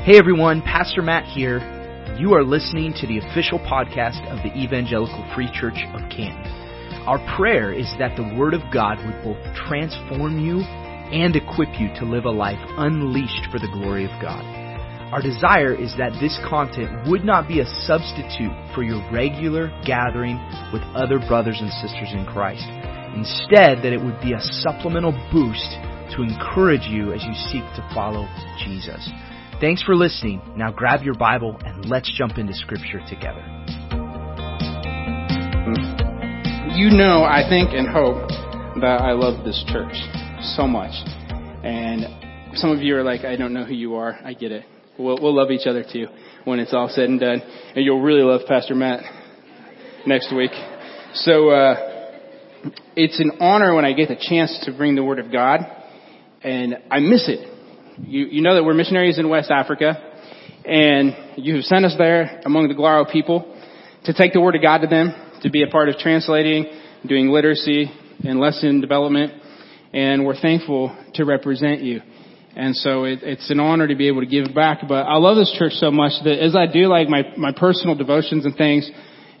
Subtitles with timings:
[0.00, 1.60] Hey everyone, Pastor Matt here.
[2.16, 6.40] You are listening to the official podcast of the Evangelical Free Church of Canton.
[7.04, 9.36] Our prayer is that the Word of God would both
[9.68, 10.64] transform you
[11.12, 14.40] and equip you to live a life unleashed for the glory of God.
[15.12, 20.40] Our desire is that this content would not be a substitute for your regular gathering
[20.72, 22.64] with other brothers and sisters in Christ.
[23.12, 25.76] Instead, that it would be a supplemental boost
[26.16, 28.24] to encourage you as you seek to follow
[28.64, 29.04] Jesus.
[29.60, 30.40] Thanks for listening.
[30.56, 33.44] Now grab your Bible and let's jump into Scripture together.
[36.74, 38.26] You know, I think and hope
[38.80, 39.92] that I love this church
[40.56, 40.92] so much.
[41.62, 44.18] And some of you are like, I don't know who you are.
[44.24, 44.64] I get it.
[44.98, 46.06] We'll, we'll love each other too
[46.44, 47.42] when it's all said and done.
[47.76, 49.02] And you'll really love Pastor Matt
[50.06, 50.52] next week.
[51.12, 52.12] So, uh,
[52.96, 55.60] it's an honor when I get the chance to bring the Word of God.
[56.42, 57.59] And I miss it
[58.02, 59.94] you, you know that we're missionaries in West Africa,
[60.64, 63.56] and you have sent us there among the Glaro people
[64.04, 66.66] to take the Word of God to them, to be a part of translating,
[67.06, 67.90] doing literacy
[68.24, 69.32] and lesson development,
[69.92, 72.00] and we're thankful to represent you.
[72.56, 74.80] And so it, it's an honor to be able to give back.
[74.88, 77.94] But I love this church so much that as I do like my, my personal
[77.94, 78.90] devotions and things,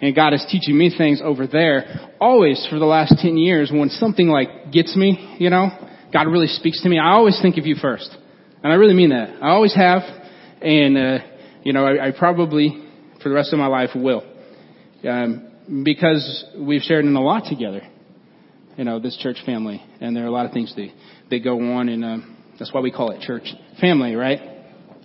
[0.00, 3.88] and God is teaching me things over there, always for the last 10 years, when
[3.90, 5.68] something like gets me, you know,
[6.12, 8.16] God really speaks to me, I always think of you first.
[8.62, 9.42] And I really mean that.
[9.42, 10.02] I always have,
[10.60, 11.18] and uh,
[11.62, 12.86] you know, I, I probably
[13.22, 14.22] for the rest of my life will,
[15.08, 15.50] um,
[15.82, 17.82] because we've shared in a lot together.
[18.76, 20.88] You know, this church family, and there are a lot of things that
[21.30, 23.48] that go on, and um, that's why we call it church
[23.80, 24.40] family, right?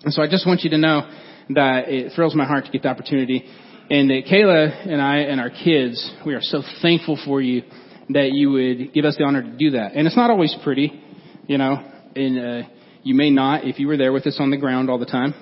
[0.04, 1.10] And so I just want you to know
[1.52, 3.46] that it thrills my heart to get the opportunity,
[3.90, 7.64] and that Kayla and I and our kids, we are so thankful for you
[8.10, 9.94] that you would give us the honor to do that.
[9.94, 11.02] And it's not always pretty,
[11.48, 11.84] you know,
[12.16, 12.68] and uh,
[13.06, 15.34] you may not if you were there with us on the ground all the time,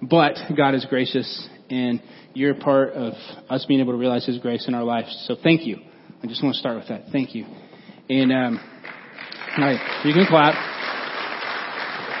[0.00, 2.00] but God is gracious and
[2.32, 3.14] you're part of
[3.50, 5.24] us being able to realize His grace in our lives.
[5.26, 5.78] So thank you.
[6.22, 7.06] I just want to start with that.
[7.10, 7.44] Thank you.
[8.08, 8.60] And, um,
[9.58, 10.54] all right, you can clap.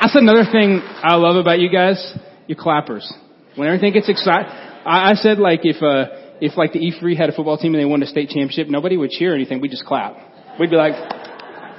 [0.02, 2.14] That's another thing I love about you guys.
[2.48, 3.10] You clappers.
[3.54, 7.28] When everything gets excited, I, I said like if, uh, if like the E-Free had
[7.28, 9.60] a football team and they won a state championship, nobody would cheer or anything.
[9.60, 10.16] We'd just clap.
[10.58, 10.94] We'd be like,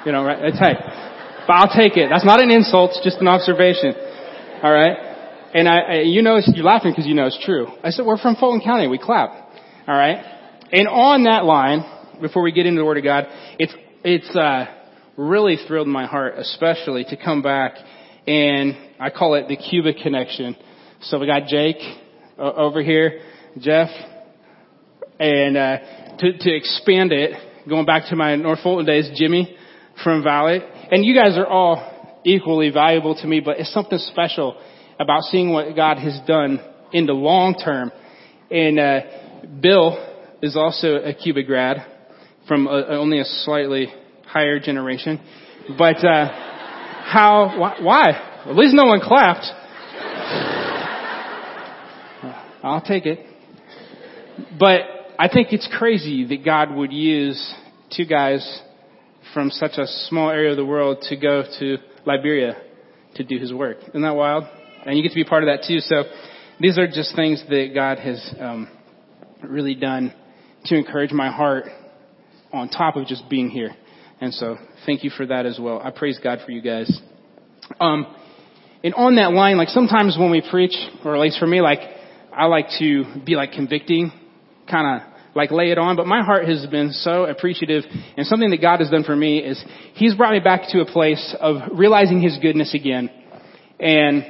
[0.05, 0.45] you know, right?
[0.45, 0.75] It's hey,
[1.49, 2.09] but I'll take it.
[2.11, 3.95] That's not an insult, it's just an observation.
[4.61, 4.95] All right?
[5.55, 7.65] And I, I you know, you're laughing because you know it's true.
[7.83, 8.87] I said, we're from Fulton County.
[8.87, 9.31] We clap.
[9.87, 10.23] All right?
[10.71, 11.83] And on that line,
[12.21, 13.25] before we get into the Word of God,
[13.57, 13.73] it's,
[14.03, 14.65] it's, uh,
[15.17, 17.73] really thrilled my heart, especially to come back
[18.27, 20.55] and I call it the Cuba connection.
[21.01, 21.77] So we got Jake
[22.37, 23.21] uh, over here,
[23.59, 23.89] Jeff,
[25.19, 25.77] and, uh,
[26.19, 27.31] to, to expand it,
[27.67, 29.57] going back to my North Fulton days, Jimmy
[30.03, 30.59] from Valley,
[30.91, 34.59] and you guys are all equally valuable to me, but it's something special
[34.99, 36.59] about seeing what God has done
[36.91, 37.91] in the long term.
[38.51, 38.99] And uh,
[39.61, 39.97] Bill
[40.41, 41.77] is also a Cuba grad
[42.47, 43.87] from a, only a slightly
[44.25, 45.19] higher generation.
[45.77, 46.27] But uh,
[47.05, 47.55] how?
[47.57, 48.03] Why, why?
[48.45, 49.45] At least no one clapped.
[52.63, 53.25] I'll take it.
[54.59, 54.81] But
[55.17, 57.55] I think it's crazy that God would use
[57.95, 58.61] two guys
[59.33, 62.55] from such a small area of the world to go to Liberia
[63.15, 63.77] to do his work.
[63.89, 64.45] Isn't that wild?
[64.85, 65.79] And you get to be part of that too.
[65.79, 66.03] So
[66.59, 68.69] these are just things that God has um,
[69.43, 70.13] really done
[70.65, 71.65] to encourage my heart
[72.51, 73.75] on top of just being here.
[74.21, 75.81] And so thank you for that as well.
[75.83, 76.99] I praise God for you guys.
[77.79, 78.13] Um,
[78.83, 80.75] and on that line, like sometimes when we preach,
[81.05, 81.79] or at least for me, like
[82.33, 84.11] I like to be like convicting,
[84.69, 85.07] kind of
[85.39, 87.83] like lay it on, but my heart has been so appreciative
[88.17, 89.63] and something that God has done for me is
[89.93, 93.09] He's brought me back to a place of realizing His goodness again.
[93.79, 94.25] And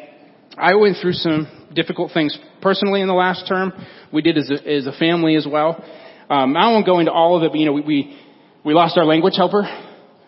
[0.56, 3.74] I went through some difficult things personally in the last term.
[4.14, 5.84] We did as a, as a family as well.
[6.30, 8.20] Um, I won't go into all of it, but you know, we, we,
[8.64, 9.64] we lost our language helper.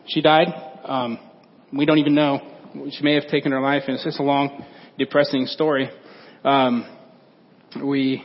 [0.07, 0.47] She died.
[0.83, 1.19] Um,
[1.71, 2.39] we don't even know.
[2.89, 4.65] She may have taken her life and it's just a long,
[4.97, 5.91] depressing story.
[6.44, 6.88] Um,
[7.83, 8.23] we,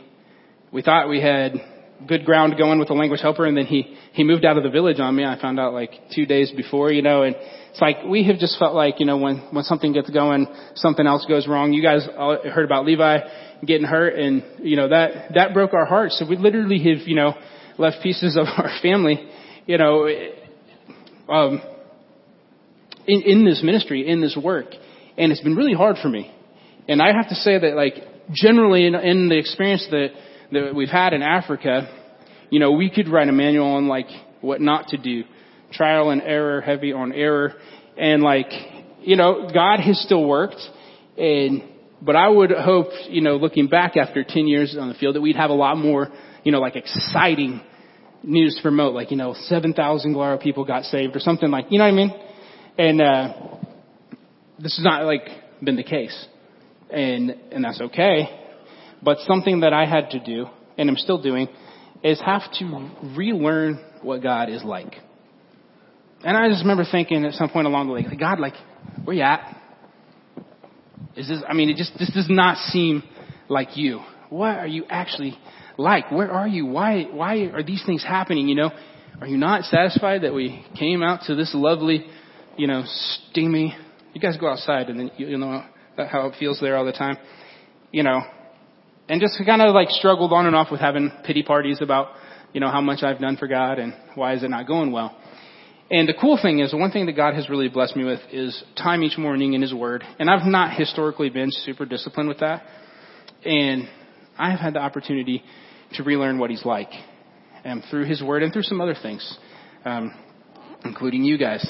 [0.73, 1.53] we thought we had
[2.07, 4.71] good ground going with the language helper and then he he moved out of the
[4.71, 5.25] village on me.
[5.25, 7.35] I found out like two days before you know and
[7.71, 11.07] it's like we have just felt like you know when when something gets going something
[11.07, 11.73] else goes wrong.
[11.73, 13.19] You guys heard about levi
[13.65, 16.19] getting hurt and you know that that broke our hearts.
[16.19, 17.35] So we literally have you know
[17.79, 19.29] left pieces of our family
[19.67, 20.09] you know
[21.29, 21.63] um
[23.07, 24.67] in in this ministry in this work
[25.17, 26.33] and it's been really hard for me.
[26.89, 27.95] And i have to say that like
[28.33, 30.09] generally in, in the experience that
[30.53, 31.89] that we've had in Africa,
[32.51, 34.09] you know, we could write a manual on like
[34.41, 35.25] what not to do.
[35.73, 37.55] Trial and error, heavy on error.
[37.97, 38.51] And like,
[39.01, 40.61] you know, God has still worked
[41.19, 41.63] and
[42.01, 45.21] But I would hope, you know, looking back after 10 years on the field that
[45.21, 46.09] we'd have a lot more,
[46.45, 47.63] you know, like exciting
[48.23, 51.79] news to promote, like, you know, 7,000 Glaro people got saved or something like, you
[51.79, 52.13] know what I mean?
[52.79, 53.35] And, uh,
[54.59, 55.29] this has not like
[55.63, 56.27] been the case.
[56.91, 58.46] And, and that's okay.
[59.03, 60.47] But something that I had to do,
[60.79, 61.49] and I'm still doing,
[62.03, 64.95] is have to relearn what God is like.
[66.25, 68.55] And I just remember thinking at some point along the way, God, like,
[69.05, 69.57] where you at?
[71.15, 73.03] Is this, I mean, it just, this does not seem
[73.49, 74.01] like you.
[74.29, 75.39] What are you actually
[75.79, 76.11] like?
[76.11, 76.67] Where are you?
[76.67, 78.49] Why, why are these things happening?
[78.49, 78.71] You know,
[79.21, 82.07] are you not satisfied that we came out to this lovely,
[82.57, 82.85] you know,
[83.31, 83.77] steamy,
[84.13, 85.65] you guys go outside and then you'll know
[85.97, 87.17] how it feels there all the time,
[87.93, 88.21] you know,
[89.09, 92.09] and just kind of like struggled on and off with having pity parties about,
[92.53, 95.17] you know, how much I've done for God and why is it not going well.
[95.89, 98.19] And the cool thing is, the one thing that God has really blessed me with
[98.33, 100.03] is time each morning in His Word.
[100.19, 102.65] And I've not historically been super disciplined with that.
[103.45, 103.89] And
[104.37, 105.45] I've had the opportunity
[105.93, 106.91] to relearn what He's like.
[107.65, 109.39] And through His Word and through some other things,
[109.85, 110.13] um,
[110.85, 111.65] including you guys.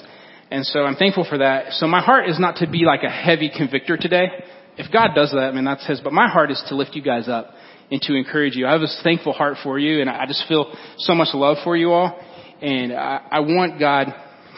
[0.51, 1.73] And so I'm thankful for that.
[1.73, 4.29] So my heart is not to be like a heavy convictor today.
[4.79, 6.01] If God does that, I mean, that's His.
[6.01, 7.51] But my heart is to lift you guys up
[7.91, 8.67] and to encourage you.
[8.67, 11.77] I have a thankful heart for you, and I just feel so much love for
[11.77, 12.19] you all.
[12.61, 14.09] And I, I want God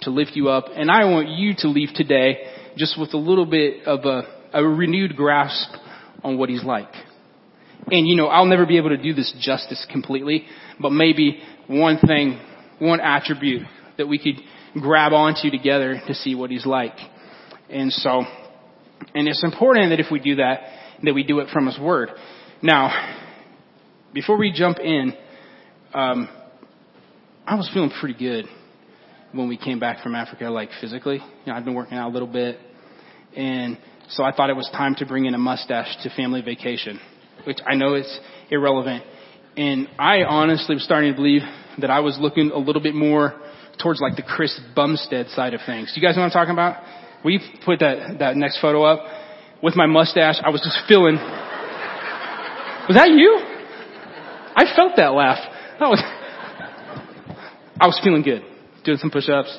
[0.03, 3.47] to lift you up, and I want you to leave today just with a little
[3.47, 4.23] bit of a,
[4.55, 5.69] a renewed grasp
[6.23, 6.93] on what He's like.
[7.91, 10.45] And you know, I'll never be able to do this justice completely,
[10.81, 12.41] but maybe one thing,
[12.79, 13.63] one attribute
[13.97, 14.43] that we could
[14.81, 16.95] grab onto together to see what He's like.
[17.71, 18.23] And so,
[19.15, 20.61] and it's important that if we do that,
[21.03, 22.11] that we do it from His Word.
[22.63, 22.91] Now,
[24.13, 25.13] before we jump in,
[25.95, 26.29] um,
[27.47, 28.47] I was feeling pretty good
[29.33, 31.17] when we came back from Africa, like physically.
[31.17, 32.59] You know, I've been working out a little bit,
[33.37, 33.79] and
[34.09, 36.99] so I thought it was time to bring in a mustache to family vacation,
[37.47, 38.21] which I know is
[38.51, 39.05] irrelevant.
[39.57, 41.43] And I honestly was starting to believe
[41.81, 43.35] that I was looking a little bit more
[43.83, 45.93] towards like the Chris Bumstead side of things.
[45.95, 46.83] Do you guys know what I'm talking about?
[47.25, 49.01] We put that that next photo up
[49.63, 50.37] with my mustache.
[50.43, 51.17] I was just feeling.
[52.89, 53.41] Was that you?
[54.57, 55.39] I felt that laugh.
[55.79, 56.03] That was.
[57.81, 58.43] I was feeling good,
[58.85, 59.57] doing some push-ups.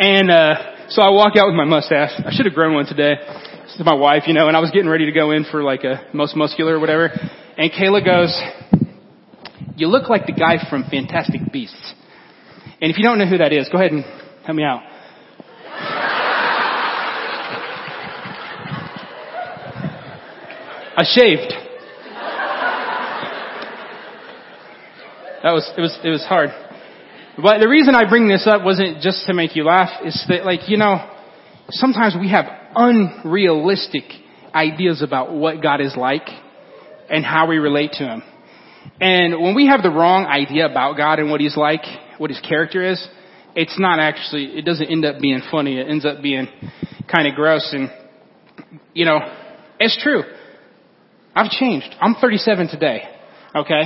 [0.00, 2.10] And, uh, so I walk out with my mustache.
[2.18, 3.14] I should have grown one today.
[3.62, 5.62] This is my wife, you know, and I was getting ready to go in for
[5.62, 7.10] like a most muscular or whatever.
[7.56, 8.36] And Kayla goes,
[9.76, 11.94] you look like the guy from Fantastic Beasts.
[12.80, 14.04] And if you don't know who that is, go ahead and
[14.44, 14.80] help me out.
[20.98, 21.52] I shaved.
[25.44, 26.50] That was, it was, it was hard.
[27.40, 29.90] But the reason I bring this up wasn't just to make you laugh.
[30.02, 31.08] It's that like, you know,
[31.70, 34.02] sometimes we have unrealistic
[34.52, 36.26] ideas about what God is like
[37.08, 38.24] and how we relate to Him.
[39.00, 41.84] And when we have the wrong idea about God and what He's like,
[42.18, 43.06] what His character is,
[43.54, 45.78] it's not actually, it doesn't end up being funny.
[45.78, 46.48] It ends up being
[47.06, 47.72] kind of gross.
[47.72, 47.88] And,
[48.94, 49.20] you know,
[49.78, 50.24] it's true.
[51.38, 51.94] I've changed.
[52.00, 53.02] I'm 37 today.
[53.54, 53.82] Okay?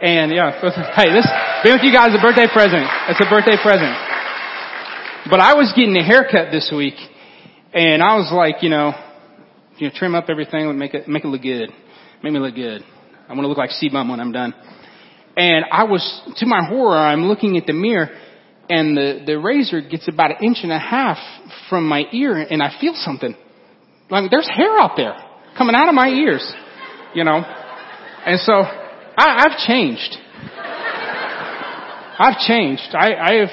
[0.00, 0.54] And yeah,
[0.94, 1.26] hey, this,
[1.64, 2.86] being with you guys is a birthday present.
[3.10, 3.98] It's a birthday present.
[5.28, 6.94] But I was getting a haircut this week,
[7.74, 8.92] and I was like, you know,
[9.78, 11.70] you know, trim up everything and make it make it look good,
[12.22, 12.82] make me look good.
[13.28, 14.54] I want to look like C-Bum when I'm done.
[15.36, 18.08] And I was, to my horror, I'm looking at the mirror,
[18.70, 21.18] and the the razor gets about an inch and a half
[21.68, 23.34] from my ear, and I feel something.
[24.10, 25.16] Like there's hair out there
[25.58, 26.54] coming out of my ears,
[27.18, 27.42] you know.
[28.24, 30.16] And so I, I've changed.
[32.20, 32.94] I've changed.
[32.94, 33.48] I, I have,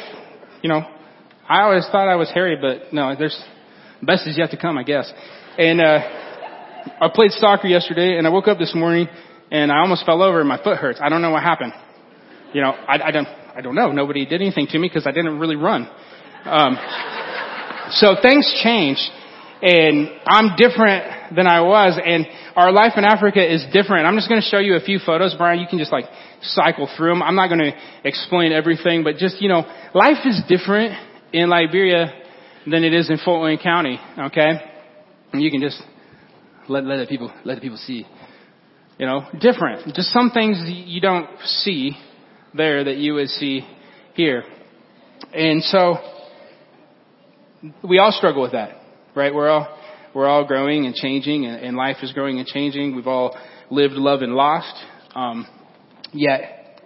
[0.62, 0.82] you know,
[1.50, 3.38] I always thought I was hairy, but no, there's,
[4.04, 5.12] best is yet to come, I guess.
[5.58, 6.00] And, uh,
[7.02, 9.08] I played soccer yesterday and I woke up this morning
[9.52, 11.00] and I almost fell over and my foot hurts.
[11.02, 11.74] I don't know what happened.
[12.54, 13.92] You know, I, I don't, I don't know.
[13.92, 15.90] Nobody did anything to me because I didn't really run.
[16.46, 16.78] Um,
[17.92, 18.98] so things change
[19.62, 24.06] and I'm different than I was and our life in Africa is different.
[24.06, 25.60] I'm just going to show you a few photos, Brian.
[25.60, 26.06] You can just like
[26.42, 27.24] cycle through them.
[27.24, 27.72] I'm not going to
[28.04, 30.94] explain everything, but just, you know, life is different
[31.34, 32.14] in Liberia
[32.66, 34.52] than it is in Fulton County, okay?
[35.34, 35.82] And you can just
[36.70, 38.06] let, let the people, let the people see.
[38.98, 39.94] You know, different.
[39.94, 41.92] Just some things you don't see
[42.54, 43.68] there that you would see
[44.14, 44.44] here.
[45.34, 45.98] And so,
[47.84, 48.75] we all struggle with that,
[49.16, 49.34] right?
[49.34, 49.78] We're all,
[50.14, 52.96] we're all growing and changing, and, and life is growing and changing.
[52.96, 53.38] We've all
[53.70, 54.74] lived, loved, and lost.
[55.14, 55.48] Um,
[56.14, 56.82] yet,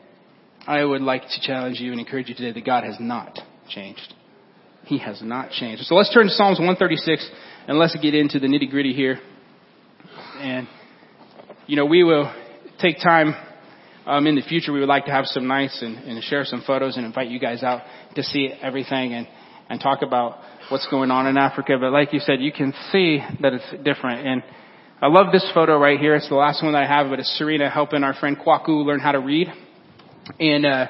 [0.67, 4.13] I would like to challenge you and encourage you today that God has not changed.
[4.85, 5.83] He has not changed.
[5.83, 7.29] So let's turn to Psalms 136
[7.67, 9.19] and let's get into the nitty gritty here.
[10.37, 10.67] And,
[11.67, 12.33] you know, we will
[12.79, 13.35] take time
[14.05, 14.71] um, in the future.
[14.71, 17.39] We would like to have some nights and, and share some photos and invite you
[17.39, 17.81] guys out
[18.15, 19.27] to see everything and,
[19.69, 21.77] and talk about what's going on in Africa.
[21.79, 24.27] But like you said, you can see that it's different.
[24.27, 24.43] And
[25.01, 26.15] I love this photo right here.
[26.15, 28.99] It's the last one that I have, but it's Serena helping our friend Kwaku learn
[28.99, 29.47] how to read.
[30.39, 30.87] And, uh,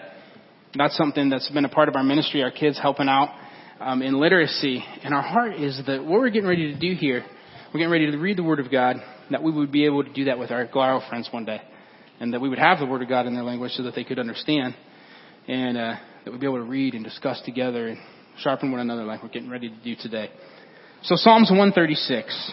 [0.75, 3.29] that's something that's been a part of our ministry, our kids helping out
[3.79, 4.83] um, in literacy.
[5.03, 7.25] And our heart is that what we're getting ready to do here,
[7.73, 8.97] we're getting ready to read the Word of God,
[9.31, 11.61] that we would be able to do that with our Glaro friends one day.
[12.19, 14.03] And that we would have the Word of God in their language so that they
[14.03, 14.75] could understand.
[15.47, 17.97] And uh, that we'd be able to read and discuss together and
[18.41, 20.29] sharpen one another like we're getting ready to do today.
[21.03, 22.51] So Psalms 136.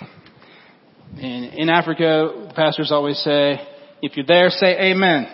[1.20, 3.60] And in Africa, pastors always say,
[4.02, 5.26] if you're there, say amen.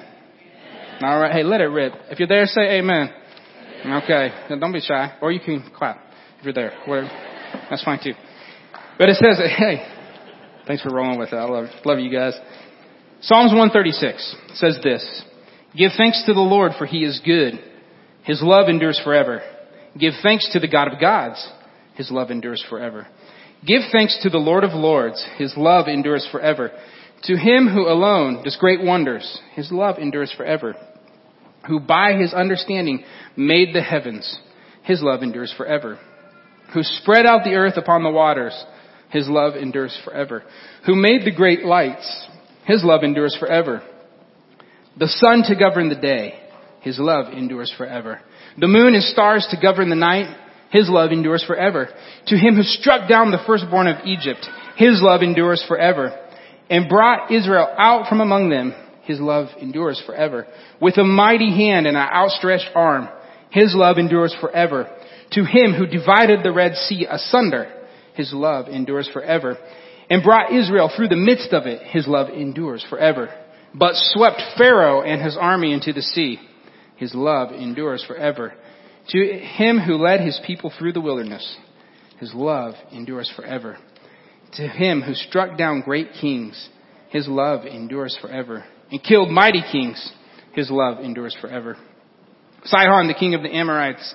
[1.00, 1.32] All right.
[1.32, 1.92] Hey, let it rip.
[2.10, 3.10] If you're there, say amen.
[3.84, 4.28] Okay.
[4.48, 5.16] Then don't be shy.
[5.20, 6.00] Or you can clap
[6.38, 6.72] if you're there.
[6.86, 7.08] Whatever.
[7.68, 8.12] That's fine too.
[8.98, 9.86] But it says, hey,
[10.66, 11.36] thanks for rolling with it.
[11.36, 12.34] I love, love you guys.
[13.22, 15.24] Psalms 136 says this.
[15.76, 17.54] Give thanks to the Lord for he is good.
[18.24, 19.42] His love endures forever.
[19.98, 21.46] Give thanks to the God of gods.
[21.94, 23.06] His love endures forever.
[23.66, 25.24] Give thanks to the Lord of lords.
[25.36, 26.72] His love endures forever.
[27.24, 29.40] To him who alone does great wonders.
[29.54, 30.74] His love endures forever
[31.66, 33.04] who by his understanding
[33.36, 34.38] made the heavens.
[34.82, 35.98] His love endures forever.
[36.74, 38.64] Who spread out the earth upon the waters.
[39.10, 40.42] His love endures forever.
[40.86, 42.28] Who made the great lights.
[42.66, 43.82] His love endures forever.
[44.98, 46.38] The sun to govern the day.
[46.80, 48.20] His love endures forever.
[48.58, 50.36] The moon and stars to govern the night.
[50.70, 51.88] His love endures forever.
[52.28, 54.46] To him who struck down the firstborn of Egypt.
[54.76, 56.18] His love endures forever.
[56.70, 60.46] And brought Israel out from among them his love endures forever.
[60.80, 63.08] With a mighty hand and an outstretched arm,
[63.50, 64.88] His love endures forever.
[65.32, 67.72] To Him who divided the Red Sea asunder,
[68.14, 69.58] His love endures forever.
[70.08, 73.28] And brought Israel through the midst of it, His love endures forever.
[73.74, 76.38] But swept Pharaoh and his army into the sea,
[77.02, 78.54] His love endures forever.
[79.08, 81.56] To Him who led His people through the wilderness,
[82.20, 83.76] His love endures forever.
[84.52, 86.68] To Him who struck down great kings,
[87.10, 90.12] His love endures forever and killed mighty kings.
[90.52, 91.76] His love endures forever.
[92.66, 94.14] Sihon, the king of the Amorites,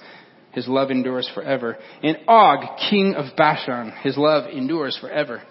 [0.54, 1.78] his love endures forever.
[2.02, 5.42] And Og, king of Bashan, his love endures forever.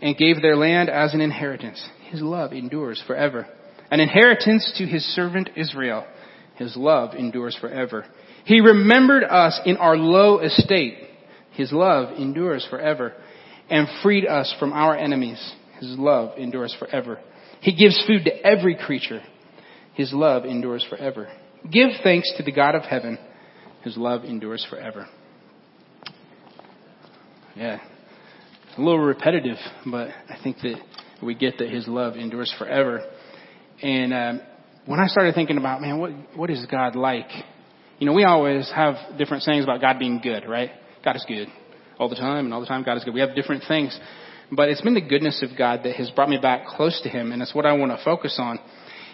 [0.00, 1.84] And gave their land as an inheritance.
[2.10, 3.48] His love endures forever.
[3.90, 6.06] An inheritance to his servant Israel.
[6.58, 8.04] His love endures forever.
[8.44, 10.98] He remembered us in our low estate.
[11.52, 13.14] His love endures forever.
[13.70, 15.40] And freed us from our enemies.
[15.78, 17.20] His love endures forever.
[17.60, 19.22] He gives food to every creature.
[19.94, 21.28] His love endures forever.
[21.70, 23.18] Give thanks to the God of heaven.
[23.82, 25.06] His love endures forever.
[27.54, 27.78] Yeah.
[28.76, 30.76] A little repetitive, but I think that
[31.22, 33.00] we get that his love endures forever.
[33.82, 34.40] And um,
[34.88, 37.28] when I started thinking about, man, what what is God like?
[37.98, 40.70] You know, we always have different sayings about God being good, right?
[41.04, 41.48] God is good
[41.98, 43.12] all the time, and all the time God is good.
[43.12, 43.98] We have different things.
[44.50, 47.32] But it's been the goodness of God that has brought me back close to Him,
[47.32, 48.58] and it's what I want to focus on.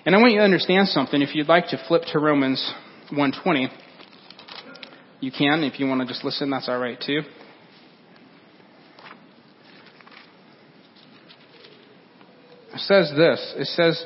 [0.07, 1.21] And I want you to understand something.
[1.21, 2.63] If you'd like to flip to Romans
[3.11, 3.69] 120,
[5.19, 5.65] you can.
[5.65, 7.23] If you want to just listen, that's all right too.
[12.75, 13.55] It says this.
[13.57, 14.05] It says,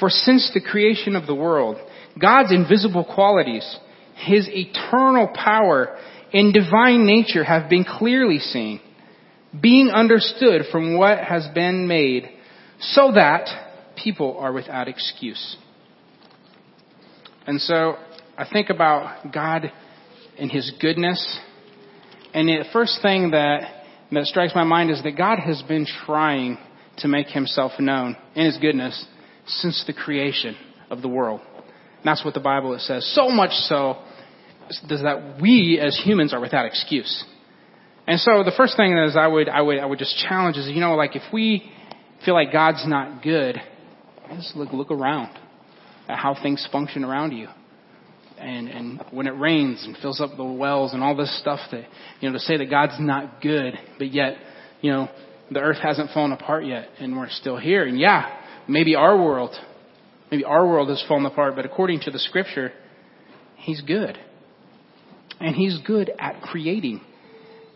[0.00, 1.76] For since the creation of the world,
[2.20, 3.78] God's invisible qualities,
[4.14, 5.96] His eternal power
[6.32, 8.80] and divine nature have been clearly seen
[9.60, 12.28] being understood from what has been made,
[12.80, 13.48] so that
[13.96, 15.56] people are without excuse.
[17.46, 17.96] And so
[18.36, 19.70] I think about God
[20.38, 21.38] and His goodness,
[22.32, 26.58] and the first thing that, that strikes my mind is that God has been trying
[26.98, 29.06] to make Himself known in His goodness
[29.46, 30.56] since the creation
[30.90, 31.40] of the world.
[31.56, 33.10] And that's what the Bible says.
[33.14, 34.02] So much so
[34.88, 37.24] does that we as humans are without excuse.
[38.06, 40.68] And so the first thing is I would, I would, I would just challenge is,
[40.68, 41.70] you know, like if we
[42.24, 43.56] feel like God's not good,
[44.36, 45.36] just look, look around
[46.08, 47.48] at how things function around you.
[48.38, 51.84] And, and when it rains and fills up the wells and all this stuff that,
[52.20, 54.36] you know, to say that God's not good, but yet,
[54.80, 55.08] you know,
[55.50, 57.84] the earth hasn't fallen apart yet and we're still here.
[57.86, 59.54] And yeah, maybe our world,
[60.30, 62.72] maybe our world has fallen apart, but according to the scripture,
[63.56, 64.18] He's good.
[65.40, 67.00] And He's good at creating.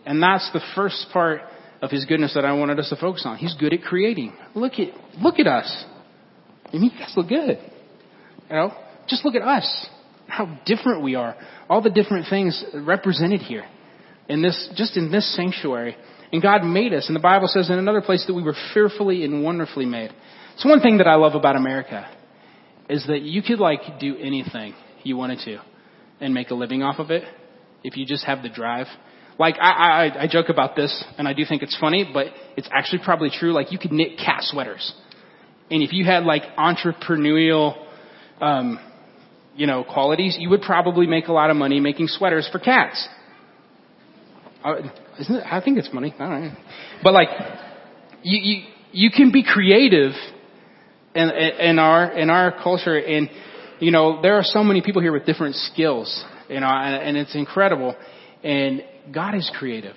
[0.05, 1.43] And that's the first part
[1.81, 3.37] of his goodness that I wanted us to focus on.
[3.37, 4.33] He's good at creating.
[4.55, 4.89] Look at,
[5.21, 5.85] look at us.
[6.67, 7.59] I mean, you guys look good.
[8.51, 8.75] You know,
[9.09, 9.87] just look at us.
[10.27, 11.37] How different we are.
[11.69, 13.65] All the different things represented here
[14.29, 15.97] in this, just in this sanctuary.
[16.33, 17.07] And God made us.
[17.07, 20.11] And the Bible says in another place that we were fearfully and wonderfully made.
[20.59, 22.11] It's one thing that I love about America
[22.91, 24.75] is that you could like do anything
[25.05, 25.63] you wanted to
[26.21, 27.23] and make a living off of it
[27.85, 28.89] if you just have the drive.
[29.39, 32.69] Like I, I, I joke about this and I do think it's funny, but it's
[32.73, 33.53] actually probably true.
[33.53, 34.93] Like you could knit cat sweaters.
[35.71, 37.81] And if you had like entrepreneurial,
[38.41, 38.81] um,
[39.55, 43.07] you know, qualities, you would probably make a lot of money making sweaters for cats.
[44.65, 44.79] Uh,
[45.21, 45.45] isn't it?
[45.49, 46.13] I think it's money.
[46.19, 46.53] Don't know.
[47.05, 47.29] But like,
[48.25, 50.15] you, you, you can be creative
[51.15, 53.29] in, in our, in our culture and,
[53.81, 57.17] you know, there are so many people here with different skills, you know, and, and
[57.17, 57.95] it's incredible.
[58.43, 59.95] And God is creative.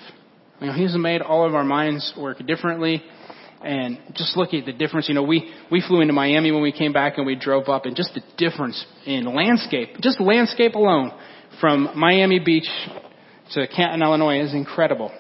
[0.60, 3.04] You know, He's made all of our minds work differently.
[3.64, 5.08] And just look at the difference.
[5.08, 7.86] You know, we, we flew into Miami when we came back and we drove up
[7.86, 11.12] and just the difference in landscape, just landscape alone
[11.60, 12.68] from Miami Beach
[13.54, 15.12] to Canton, Illinois is incredible.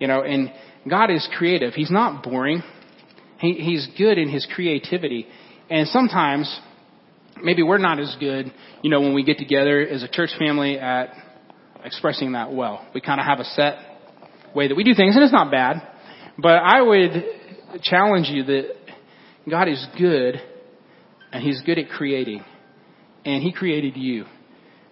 [0.00, 0.52] You know, and
[0.88, 1.74] God is creative.
[1.74, 2.62] He's not boring.
[3.40, 5.26] He, he's good in his creativity.
[5.70, 6.60] And sometimes,
[7.42, 10.78] maybe we're not as good, you know, when we get together as a church family
[10.78, 11.08] at
[11.84, 12.86] expressing that well.
[12.94, 13.78] We kind of have a set
[14.54, 15.76] way that we do things, and it's not bad.
[16.38, 17.24] But I would
[17.82, 18.74] challenge you that
[19.48, 20.40] God is good,
[21.32, 22.44] and He's good at creating.
[23.24, 24.26] And He created you.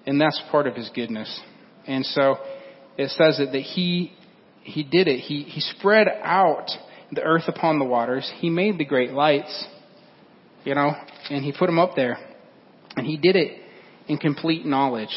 [0.06, 1.40] And that's part of His goodness.
[1.86, 2.36] And so,
[2.96, 4.12] it says that, that He,
[4.62, 5.20] He did it.
[5.20, 6.70] He, He spread out
[7.12, 8.30] the earth upon the waters.
[8.38, 9.66] He made the great lights,
[10.64, 10.92] you know,
[11.30, 12.18] and He put them up there.
[12.96, 13.60] And He did it
[14.08, 15.14] in complete knowledge.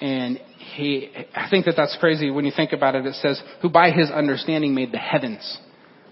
[0.00, 0.38] And
[0.74, 3.06] he, I think that that's crazy when you think about it.
[3.06, 5.58] It says, who by his understanding made the heavens.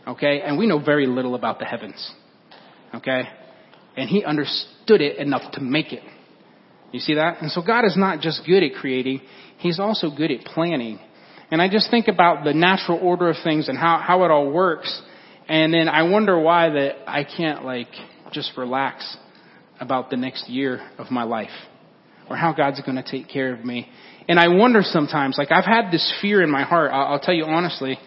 [0.06, 0.40] Okay?
[0.40, 2.12] And we know very little about the heavens.
[2.94, 3.22] Okay?
[3.96, 6.02] And he understood it enough to make it.
[6.92, 7.42] You see that?
[7.42, 9.20] And so God is not just good at creating,
[9.58, 10.98] he's also good at planning.
[11.50, 14.50] And I just think about the natural order of things and how, how it all
[14.50, 15.02] works.
[15.48, 17.88] And then I wonder why that I can't like
[18.32, 19.16] just relax
[19.80, 21.50] about the next year of my life
[22.28, 23.88] or how God's going to take care of me.
[24.28, 27.34] And I wonder sometimes, like I've had this fear in my heart, I'll, I'll tell
[27.34, 27.98] you honestly,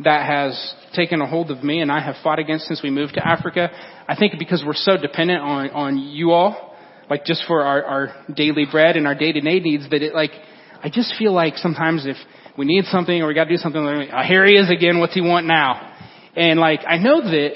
[0.00, 3.14] that has taken a hold of me and I have fought against since we moved
[3.14, 3.68] to Africa.
[4.08, 6.76] I think because we're so dependent on, on you all,
[7.10, 10.30] like just for our, our daily bread and our day-to-day needs that it like,
[10.82, 12.16] I just feel like sometimes if
[12.58, 15.20] we need something or we gotta do something, oh, here he is again, what's he
[15.20, 15.94] want now?
[16.36, 17.52] And like, I know that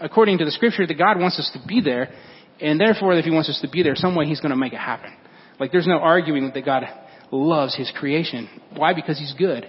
[0.00, 2.12] according to the scripture that God wants us to be there
[2.60, 4.80] and therefore if he wants us to be there, some way he's gonna make it
[4.80, 5.14] happen.
[5.60, 6.84] Like there's no arguing that God
[7.30, 8.48] loves his creation.
[8.74, 8.94] Why?
[8.94, 9.68] Because he's good.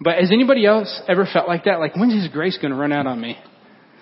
[0.00, 1.78] But has anybody else ever felt like that?
[1.78, 3.36] Like, when's his grace going to run out on me?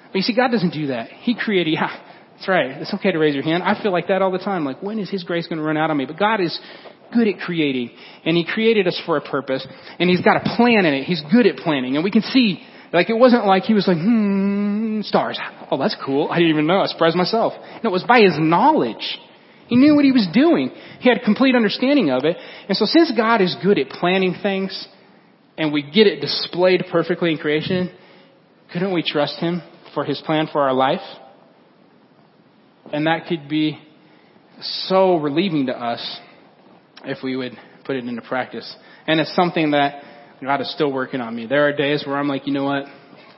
[0.06, 1.08] But you see, God doesn't do that.
[1.08, 1.90] He created, yeah,
[2.34, 2.70] that's right.
[2.70, 3.62] It's okay to raise your hand.
[3.62, 4.64] I feel like that all the time.
[4.64, 6.06] Like, when is his grace going to run out on me?
[6.06, 6.58] But God is
[7.12, 7.90] good at creating.
[8.24, 9.66] And he created us for a purpose.
[9.98, 11.04] And he's got a plan in it.
[11.04, 11.96] He's good at planning.
[11.96, 15.38] And we can see, like, it wasn't like he was like, hmm, stars.
[15.70, 16.28] Oh, that's cool.
[16.30, 16.80] I didn't even know.
[16.80, 17.52] I surprised myself.
[17.82, 19.18] No, it was by his knowledge.
[19.68, 20.70] He knew what he was doing.
[21.00, 22.36] He had complete understanding of it.
[22.68, 24.86] And so since God is good at planning things
[25.56, 27.90] and we get it displayed perfectly in creation,
[28.72, 29.62] couldn't we trust him
[29.94, 31.00] for his plan for our life?
[32.92, 33.78] And that could be
[34.60, 36.20] so relieving to us
[37.04, 37.52] if we would
[37.84, 38.74] put it into practice.
[39.06, 40.02] And it's something that
[40.42, 41.46] God is still working on me.
[41.46, 42.84] There are days where I'm like, you know what?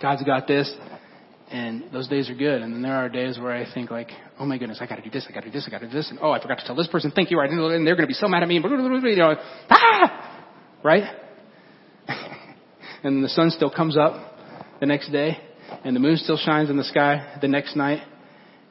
[0.01, 0.73] God's got this.
[1.51, 2.63] And those days are good.
[2.63, 5.11] And then there are days where I think like, oh my goodness, I gotta do
[5.11, 6.11] this, I gotta do this, I gotta do this.
[6.11, 8.29] And oh, I forgot to tell this person, thank you, and they're gonna be so
[8.29, 8.55] mad at me.
[8.55, 8.61] You
[9.17, 9.37] know,
[9.71, 10.47] ah!
[10.83, 11.05] Right?
[13.05, 14.39] and the sun still comes up
[14.81, 15.39] the next day,
[15.85, 18.03] and the moon still shines in the sky the next night,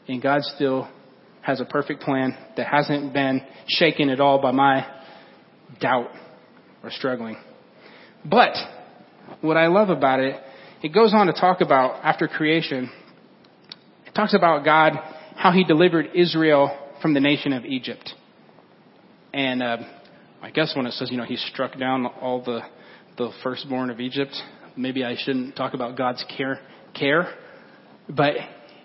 [0.07, 0.89] and God still
[1.43, 4.85] has a perfect plan that hasn't been shaken at all by my
[5.79, 6.09] doubt
[6.83, 7.37] or struggling.
[8.25, 8.55] But
[9.41, 10.41] what I love about it
[10.83, 12.91] it goes on to talk about, after creation,
[14.05, 14.91] it talks about God,
[15.33, 18.13] how he delivered Israel from the nation of Egypt.
[19.33, 19.77] And uh,
[20.41, 22.59] I guess when it says, you know, he struck down all the,
[23.17, 24.35] the firstborn of Egypt,
[24.75, 26.59] maybe I shouldn't talk about God's care,
[26.93, 27.33] care.
[28.09, 28.33] But,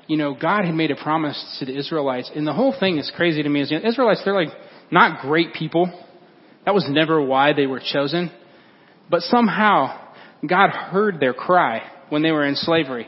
[0.09, 3.13] you know, God had made a promise to the Israelites, and the whole thing is
[3.15, 3.61] crazy to me.
[3.61, 4.49] Is you know, Israelites, they're like
[4.91, 5.93] not great people.
[6.65, 8.33] That was never why they were chosen.
[9.11, 10.13] But somehow,
[10.47, 13.07] God heard their cry when they were in slavery,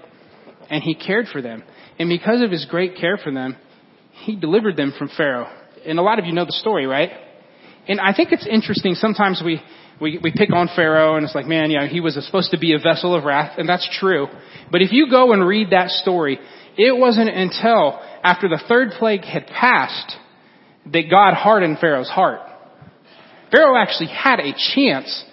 [0.68, 1.64] and He cared for them.
[1.98, 3.56] And because of His great care for them,
[4.24, 5.50] He delivered them from Pharaoh.
[5.86, 7.10] And a lot of you know the story, right?
[7.88, 8.94] And I think it's interesting.
[8.94, 9.62] Sometimes we,
[10.00, 12.72] we, we pick on Pharaoh and it's like, man, yeah, he was supposed to be
[12.72, 14.26] a vessel of wrath, and that's true.
[14.70, 16.38] But if you go and read that story,
[16.76, 20.12] it wasn't until after the third plague had passed
[20.86, 22.40] that God hardened Pharaoh's heart.
[23.50, 25.24] Pharaoh actually had a chance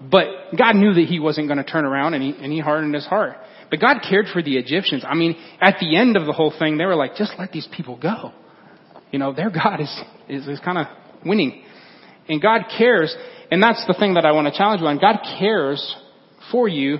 [0.00, 2.94] But God knew that he wasn't going to turn around and he, and he hardened
[2.94, 3.36] his heart.
[3.70, 5.04] But God cared for the Egyptians.
[5.06, 7.68] I mean, at the end of the whole thing, they were like, just let these
[7.76, 8.32] people go.
[9.10, 10.86] You know, their God is, is, is kind of
[11.26, 11.62] winning.
[12.28, 13.14] And God cares.
[13.50, 14.98] And that's the thing that I want to challenge you on.
[14.98, 15.96] God cares
[16.52, 16.98] for you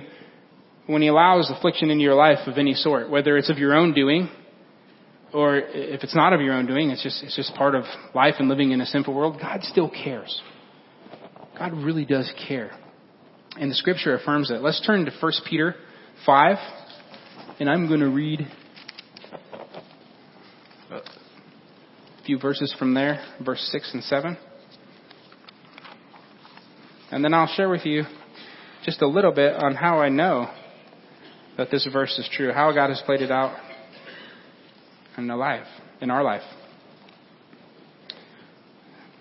[0.87, 3.93] when he allows affliction into your life of any sort, whether it's of your own
[3.93, 4.29] doing
[5.33, 7.83] or if it's not of your own doing, it's just, it's just part of
[8.15, 9.37] life and living in a sinful world.
[9.39, 10.41] God still cares.
[11.57, 12.71] God really does care.
[13.57, 14.61] And the scripture affirms it.
[14.61, 15.75] Let's turn to 1 Peter
[16.25, 16.57] 5,
[17.59, 18.47] and I'm going to read
[20.91, 21.01] a
[22.25, 24.37] few verses from there, verse 6 and 7.
[27.11, 28.03] And then I'll share with you
[28.85, 30.49] just a little bit on how I know
[31.57, 33.57] that this verse is true, how God has played it out
[35.17, 35.65] in the life,
[36.01, 36.43] in our life.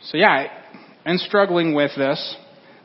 [0.02, 0.46] So yeah,
[1.04, 2.36] I'm struggling with this.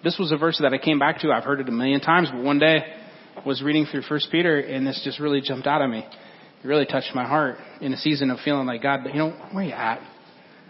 [0.04, 1.32] This was a verse that I came back to.
[1.32, 2.80] I've heard it a million times, but one day
[3.38, 6.00] I was reading through First Peter, and this just really jumped out at me.
[6.00, 9.63] It really touched my heart in a season of feeling like God, you know, where
[9.63, 10.02] are you at?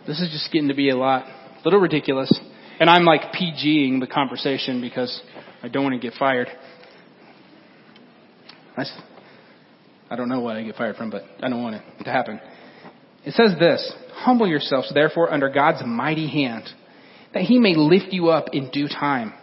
[0.05, 2.31] This is just getting to be a lot, a little ridiculous.
[2.79, 5.21] And I'm like PGing the conversation because
[5.61, 6.47] I don't want to get fired.
[8.75, 8.83] I,
[10.09, 12.39] I don't know what I get fired from, but I don't want it to happen.
[13.25, 16.67] It says this, humble yourselves therefore under God's mighty hand,
[17.33, 19.33] that he may lift you up in due time.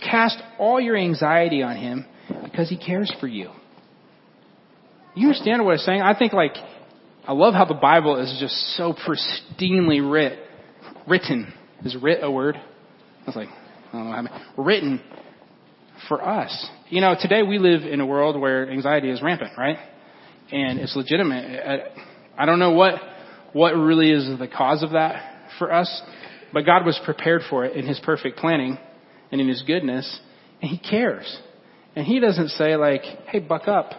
[0.00, 2.06] Cast all your anxiety on him
[2.44, 3.50] because he cares for you.
[5.14, 6.02] You understand what I'm saying?
[6.02, 6.56] I think like,
[7.26, 10.38] I love how the Bible is just so pristinely writ,
[11.06, 11.52] written.
[11.84, 12.56] Is writ a word?
[12.56, 14.36] I was like, I don't know how many.
[14.56, 15.02] Written
[16.08, 16.68] for us.
[16.88, 19.76] You know, today we live in a world where anxiety is rampant, right?
[20.50, 21.90] And it's legitimate.
[22.38, 22.94] I don't know what,
[23.52, 26.02] what really is the cause of that for us,
[26.52, 28.78] but God was prepared for it in His perfect planning
[29.30, 30.20] and in His goodness,
[30.62, 31.38] and He cares.
[31.94, 33.90] And He doesn't say like, hey, buck up,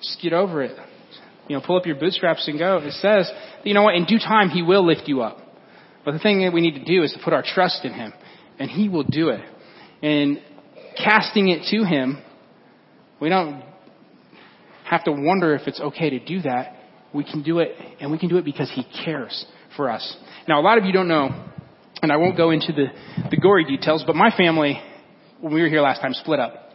[0.00, 0.76] just get over it.
[1.48, 2.78] You know, pull up your bootstraps and go.
[2.78, 3.30] It says,
[3.64, 5.38] you know what, in due time He will lift you up.
[6.04, 8.12] But the thing that we need to do is to put our trust in Him,
[8.58, 9.40] and He will do it.
[10.02, 10.40] And
[11.02, 12.22] casting it to Him,
[13.20, 13.62] we don't
[14.84, 16.76] have to wonder if it's okay to do that.
[17.12, 20.16] We can do it, and we can do it because He cares for us.
[20.46, 21.30] Now, a lot of you don't know,
[22.02, 22.86] and I won't go into the,
[23.30, 24.80] the gory details, but my family,
[25.40, 26.70] when we were here last time, split up.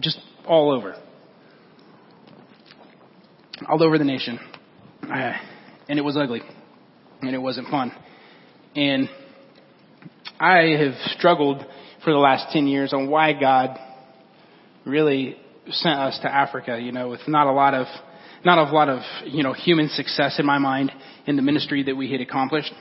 [0.00, 0.96] Just all over.
[3.68, 4.38] All over the nation.
[5.02, 5.32] Uh,
[5.88, 6.42] and it was ugly.
[7.22, 7.92] And it wasn't fun.
[8.78, 9.08] And
[10.38, 11.66] I have struggled
[12.04, 13.76] for the last 10 years on why God
[14.86, 15.36] really
[15.68, 17.88] sent us to Africa, you know, with not a lot of,
[18.44, 20.92] not a lot of, you know, human success in my mind
[21.26, 22.72] in the ministry that we had accomplished.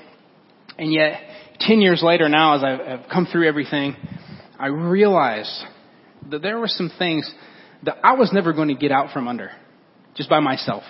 [0.78, 1.20] And yet,
[1.62, 3.96] 10 years later now, as I've come through everything,
[4.60, 5.64] I realized
[6.30, 7.28] that there were some things
[7.86, 9.50] that I was never going to get out from under,
[10.16, 10.84] just by myself.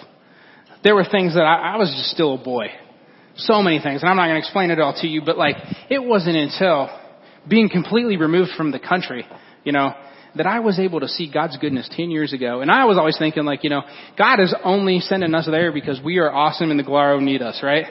[0.83, 2.71] There were things that I, I was just still a boy.
[3.37, 5.55] So many things, and I'm not going to explain it all to you, but like,
[5.89, 6.89] it wasn't until
[7.47, 9.25] being completely removed from the country,
[9.63, 9.93] you know,
[10.35, 12.61] that I was able to see God's goodness 10 years ago.
[12.61, 13.81] And I was always thinking like, you know,
[14.17, 17.59] God is only sending us there because we are awesome and the Glaro need us,
[17.63, 17.85] right?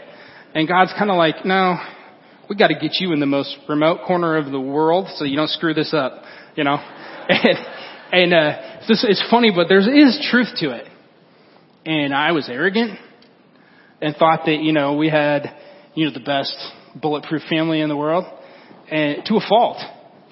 [0.54, 1.76] And God's kind of like, no,
[2.48, 5.36] we got to get you in the most remote corner of the world so you
[5.36, 6.22] don't screw this up,
[6.56, 6.76] you know?
[7.28, 10.86] And, and, uh, it's, it's funny, but there is truth to it.
[11.84, 13.00] And I was arrogant
[14.00, 15.54] and thought that, you know, we had,
[15.94, 16.54] you know, the best
[17.00, 18.24] bulletproof family in the world
[18.90, 19.78] and to a fault,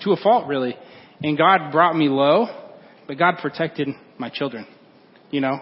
[0.02, 0.76] to a fault really.
[1.22, 2.46] And God brought me low,
[3.06, 4.66] but God protected my children,
[5.30, 5.58] you know,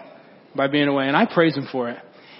[0.55, 1.07] by being away.
[1.07, 1.97] And I praise Him for it.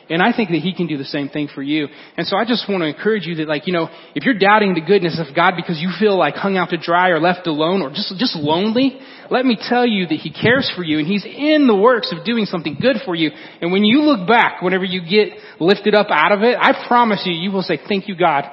[0.09, 1.87] And I think that He can do the same thing for you.
[2.17, 4.73] And so I just want to encourage you that like, you know, if you're doubting
[4.73, 7.81] the goodness of God because you feel like hung out to dry or left alone
[7.81, 11.25] or just, just lonely, let me tell you that He cares for you and He's
[11.25, 13.31] in the works of doing something good for you.
[13.61, 17.23] And when you look back, whenever you get lifted up out of it, I promise
[17.25, 18.45] you, you will say, thank you God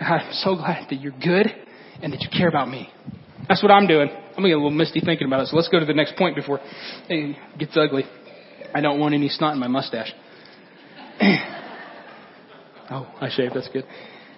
[0.00, 1.46] I'm so glad that you're good
[2.02, 2.90] and that you care about me.
[3.48, 4.08] That's what I'm doing.
[4.10, 5.48] I'm gonna get a little misty thinking about it.
[5.48, 6.60] So let's go to the next point before
[7.08, 8.04] it gets ugly.
[8.74, 10.12] I don't want any snot in my mustache.
[12.90, 13.54] oh, I shaved.
[13.54, 13.84] That's good.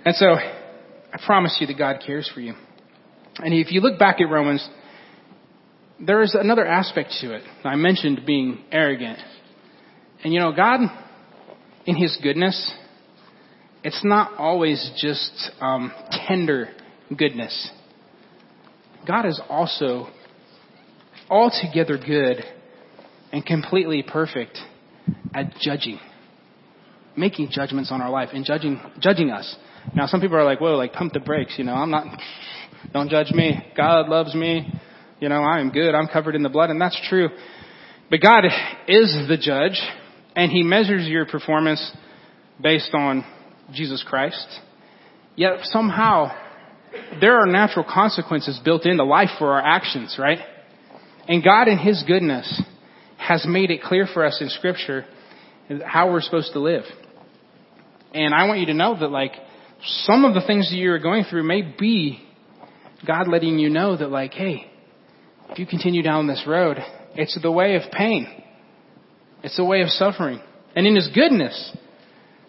[0.04, 2.54] And so, I promise you that God cares for you.
[3.38, 4.66] And if you look back at Romans,
[6.00, 7.42] there is another aspect to it.
[7.64, 9.18] I mentioned being arrogant.
[10.22, 10.80] And you know, God,
[11.86, 12.72] in His goodness,
[13.84, 15.92] it's not always just um,
[16.26, 16.68] tender
[17.16, 17.70] goodness.
[19.06, 20.08] God is also
[21.30, 22.44] altogether good
[23.32, 24.58] and completely perfect
[25.34, 25.98] at judging,
[27.18, 29.57] making judgments on our life and judging, judging us.
[29.94, 32.07] Now some people are like, whoa, like pump the brakes, you know, I'm not,
[32.92, 33.72] don't judge me.
[33.76, 34.72] God loves me.
[35.20, 35.94] You know, I am good.
[35.94, 36.70] I'm covered in the blood.
[36.70, 37.28] And that's true.
[38.11, 38.44] But God
[38.87, 39.81] is the judge
[40.37, 41.92] and he measures your performance
[42.61, 43.24] based on
[43.72, 44.46] Jesus Christ.
[45.37, 46.31] Yet somehow
[47.20, 50.38] there are natural consequences built into life for our actions, right?
[51.26, 52.62] And God in his goodness
[53.18, 55.04] has made it clear for us in scripture
[55.85, 56.85] how we're supposed to live.
[58.14, 59.32] And I want you to know that like
[59.82, 62.20] some of the things that you're going through may be
[63.06, 64.70] God letting you know that like, hey,
[65.50, 66.78] if you continue down this road,
[67.14, 68.26] it's the way of pain.
[69.42, 70.40] It's the way of suffering.
[70.74, 71.76] And in His goodness,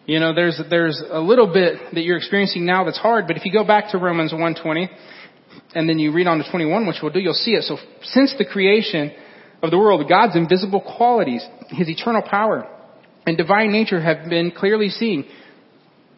[0.05, 3.45] you know, there's, there's a little bit that you're experiencing now that's hard, but if
[3.45, 4.87] you go back to Romans 1.20,
[5.75, 7.63] and then you read on to 21, which we'll do, you'll see it.
[7.63, 9.11] So since the creation
[9.61, 12.67] of the world, God's invisible qualities, His eternal power,
[13.25, 15.25] and divine nature have been clearly seen,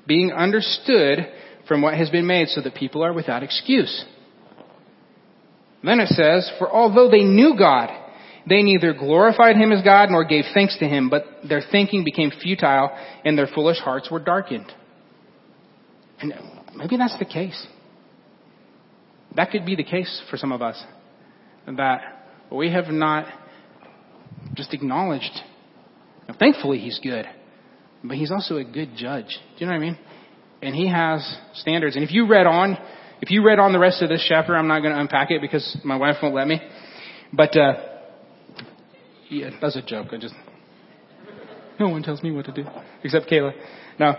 [0.07, 1.19] being understood
[1.67, 4.05] from what has been made so that people are without excuse.
[5.83, 7.89] Then it says, for although they knew God,
[8.47, 12.31] they neither glorified him as God nor gave thanks to him, but their thinking became
[12.41, 12.91] futile
[13.23, 14.71] and their foolish hearts were darkened.
[16.19, 16.33] And
[16.75, 17.67] maybe that's the case.
[19.35, 20.83] That could be the case for some of us.
[21.67, 22.01] That
[22.51, 23.27] we have not
[24.55, 25.31] just acknowledged.
[26.27, 27.25] Now, thankfully, he's good,
[28.03, 29.27] but he's also a good judge.
[29.27, 29.97] Do you know what I mean?
[30.61, 31.95] And he has standards.
[31.95, 32.77] And if you read on,
[33.21, 35.41] if you read on the rest of this chapter, I'm not going to unpack it
[35.41, 36.59] because my wife won't let me.
[37.33, 37.73] But uh,
[39.29, 40.07] yeah, that's a joke.
[40.11, 40.35] I just
[41.79, 42.65] no one tells me what to do
[43.03, 43.53] except Kayla.
[43.99, 44.17] Now,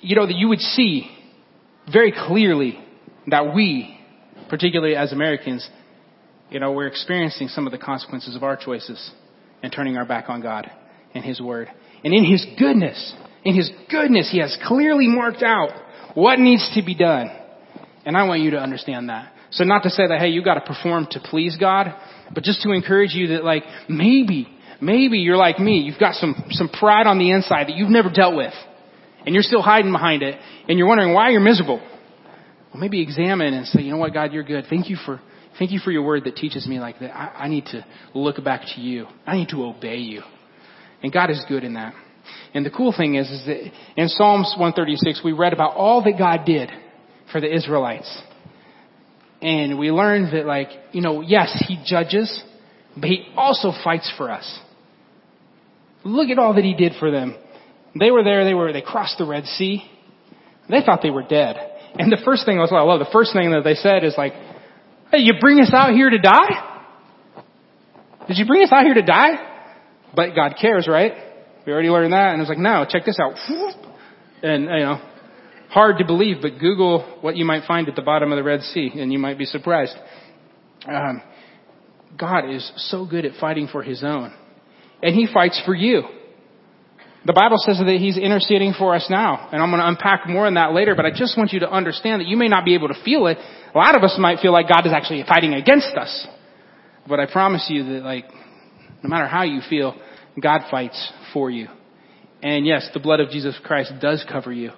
[0.00, 1.10] you know that you would see
[1.90, 2.78] very clearly
[3.28, 3.98] that we,
[4.50, 5.68] particularly as Americans,
[6.50, 9.10] you know, we're experiencing some of the consequences of our choices
[9.62, 10.70] and turning our back on God
[11.14, 11.70] and His Word.
[12.04, 13.14] And in His goodness,
[13.44, 15.70] in His goodness, He has clearly marked out
[16.14, 17.30] what needs to be done.
[18.04, 19.32] And I want you to understand that.
[19.50, 21.94] So not to say that, hey, you gotta perform to please God,
[22.34, 24.48] but just to encourage you that like, maybe,
[24.80, 25.78] maybe you're like me.
[25.78, 28.52] You've got some, some pride on the inside that you've never dealt with.
[29.24, 30.38] And you're still hiding behind it.
[30.68, 31.78] And you're wondering why you're miserable.
[31.78, 34.64] Well, maybe examine and say, you know what, God, you're good.
[34.68, 35.20] Thank you for,
[35.58, 37.16] thank you for your word that teaches me like that.
[37.16, 39.06] I, I need to look back to you.
[39.24, 40.22] I need to obey you.
[41.04, 41.94] And God is good in that.
[42.54, 46.14] And the cool thing is, is that in Psalms 136, we read about all that
[46.16, 46.70] God did
[47.30, 48.22] for the Israelites.
[49.42, 52.42] And we learned that like, you know, yes, he judges,
[52.96, 54.60] but he also fights for us.
[56.04, 57.36] Look at all that he did for them.
[57.94, 59.84] They were there, they were, they crossed the Red Sea.
[60.70, 61.56] They thought they were dead.
[61.98, 64.14] And the first thing was what I love, the first thing that they said is
[64.16, 64.32] like,
[65.12, 66.80] hey, you bring us out here to die?
[68.26, 69.50] Did you bring us out here to die?
[70.14, 71.12] But God cares, right?
[71.66, 72.32] We already learned that.
[72.32, 73.36] And it's like, no, check this out.
[74.42, 75.00] And, you know,
[75.74, 78.62] hard to believe, but Google what you might find at the bottom of the Red
[78.62, 79.96] Sea, and you might be surprised.
[80.86, 81.20] Um,
[82.16, 84.32] God is so good at fighting for His own,
[85.02, 86.02] and He fights for you.
[87.26, 90.46] The Bible says that He's interceding for us now, and I'm going to unpack more
[90.46, 90.94] on that later.
[90.94, 93.26] But I just want you to understand that you may not be able to feel
[93.26, 93.38] it.
[93.38, 96.26] A lot of us might feel like God is actually fighting against us,
[97.08, 98.26] but I promise you that, like,
[99.02, 99.96] no matter how you feel,
[100.40, 101.68] God fights for you.
[102.42, 104.70] And yes, the blood of Jesus Christ does cover you.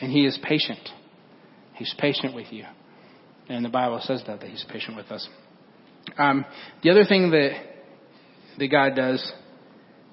[0.00, 0.80] And he is patient.
[1.74, 2.64] He's patient with you.
[3.48, 5.26] And the Bible says that, that he's patient with us.
[6.16, 6.44] Um,
[6.82, 7.50] the other thing that,
[8.58, 9.32] that God does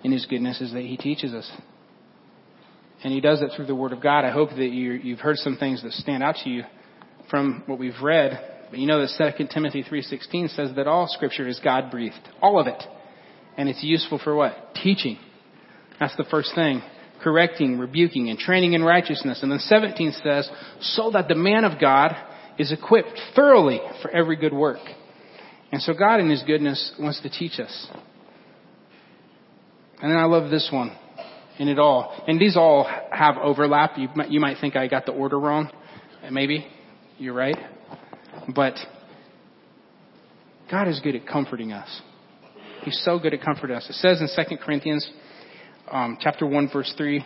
[0.04, 1.50] in his goodness is that he teaches us.
[3.04, 4.26] And he does it through the Word of God.
[4.26, 6.64] I hope that you, you've heard some things that stand out to you
[7.30, 8.55] from what we've read.
[8.70, 12.16] But you know that 2 Timothy 3.16 says that all Scripture is God-breathed.
[12.42, 12.84] All of it.
[13.58, 14.76] And it's useful for what?
[14.76, 15.18] Teaching.
[16.00, 16.82] That's the first thing
[17.24, 19.42] correcting, rebuking, and training in righteousness.
[19.42, 20.50] And then 17 says,
[20.82, 22.16] so that the man of God
[22.60, 24.80] is equipped thoroughly for every good work.
[25.72, 27.88] And so God in His goodness wants to teach us.
[30.02, 30.96] And then I love this one
[31.58, 32.24] in it all.
[32.28, 33.98] And these all have overlap.
[33.98, 35.72] You might, you might think I got the order wrong.
[36.32, 36.68] Maybe.
[37.18, 37.58] You're right.
[38.54, 38.76] But
[40.70, 42.02] God is good at comforting us.
[42.84, 43.90] He's so good at comforting us.
[43.90, 45.10] It says in 2 Corinthians
[45.92, 47.26] um, chapter 1, verse 3.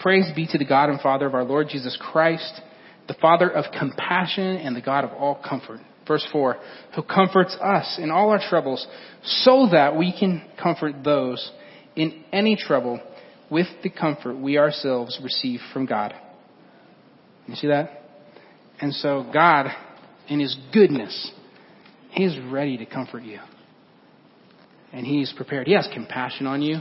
[0.00, 2.60] Praise be to the God and Father of our Lord Jesus Christ,
[3.08, 5.80] the Father of compassion and the God of all comfort.
[6.06, 6.56] Verse 4,
[6.94, 8.86] who comforts us in all our troubles
[9.22, 11.52] so that we can comfort those
[11.96, 13.00] in any trouble
[13.50, 16.14] with the comfort we ourselves receive from God.
[17.46, 17.90] You see that?
[18.80, 19.66] And so God,
[20.28, 21.32] in His goodness,
[22.10, 23.38] He is ready to comfort you.
[24.92, 25.66] And He's prepared.
[25.66, 26.80] He has compassion on you.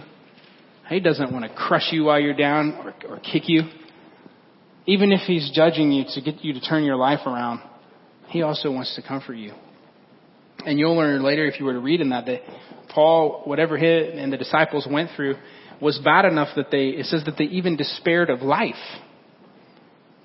[0.90, 3.64] He doesn't want to crush you while you're down or, or kick you.
[4.86, 7.60] Even if he's judging you to get you to turn your life around,
[8.30, 9.52] he also wants to comfort you.
[10.66, 12.42] And you'll learn later if you were to read in that that
[12.90, 15.36] Paul, whatever he and the disciples went through,
[15.82, 18.76] was bad enough that they, it says that they even despaired of life.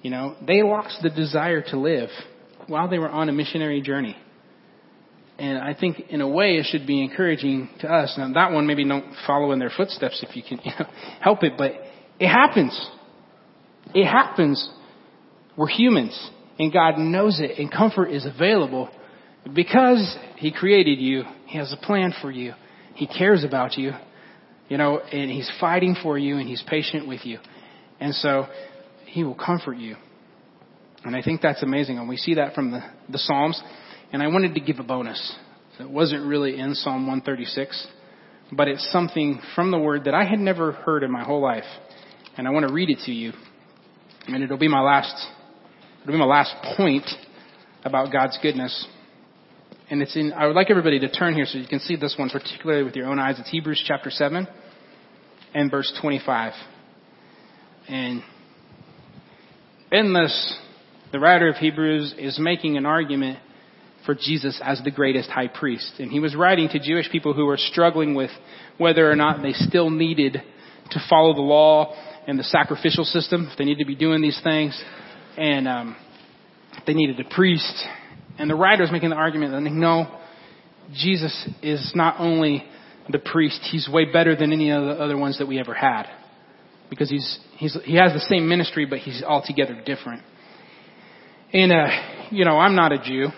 [0.01, 2.09] You know, they lost the desire to live
[2.67, 4.17] while they were on a missionary journey.
[5.39, 8.15] And I think in a way it should be encouraging to us.
[8.17, 10.87] Now that one maybe don't follow in their footsteps if you can you know,
[11.21, 11.73] help it, but
[12.21, 12.79] it happens.
[13.95, 14.69] It happens.
[15.57, 18.91] We're humans and God knows it and comfort is available
[19.53, 21.25] because He created you.
[21.47, 22.55] He has a plan for you.
[22.95, 23.93] He cares about you,
[24.69, 27.39] you know, and He's fighting for you and He's patient with you.
[28.01, 28.47] And so
[29.07, 29.97] He will comfort you.
[31.05, 31.99] And I think that's amazing.
[31.99, 33.61] And we see that from the, the Psalms.
[34.13, 35.35] And I wanted to give a bonus.
[35.81, 37.87] It wasn't really in Psalm 136,
[38.53, 41.65] but it's something from the Word that I had never heard in my whole life.
[42.37, 43.33] And I want to read it to you.
[44.29, 45.15] And it'll be my last,
[46.03, 47.07] it'll be my last point
[47.85, 48.87] about God's goodness.
[49.91, 52.15] And it's in, I would like everybody to turn here so you can see this
[52.19, 53.39] one particularly with your own eyes.
[53.39, 54.47] It's Hebrews chapter 7
[55.55, 56.53] and verse 25.
[57.89, 58.23] And
[59.91, 60.59] in this,
[61.13, 63.39] the writer of Hebrews is making an argument
[64.07, 65.93] for Jesus as the greatest high priest.
[65.99, 68.31] And he was writing to Jewish people who were struggling with
[68.79, 70.43] whether or not they still needed
[70.91, 71.95] to follow the law
[72.27, 74.81] and the sacrificial system, if they needed to be doing these things,
[75.37, 75.97] and um,
[76.87, 77.85] they needed a priest.
[78.39, 80.19] And the writer is making the argument that no,
[80.95, 82.65] Jesus is not only
[83.11, 86.05] the priest, he's way better than any of the other ones that we ever had.
[86.91, 90.23] Because he's, he's, he has the same ministry, but he's altogether different.
[91.53, 91.87] And, uh,
[92.31, 93.29] you know, I'm not a Jew.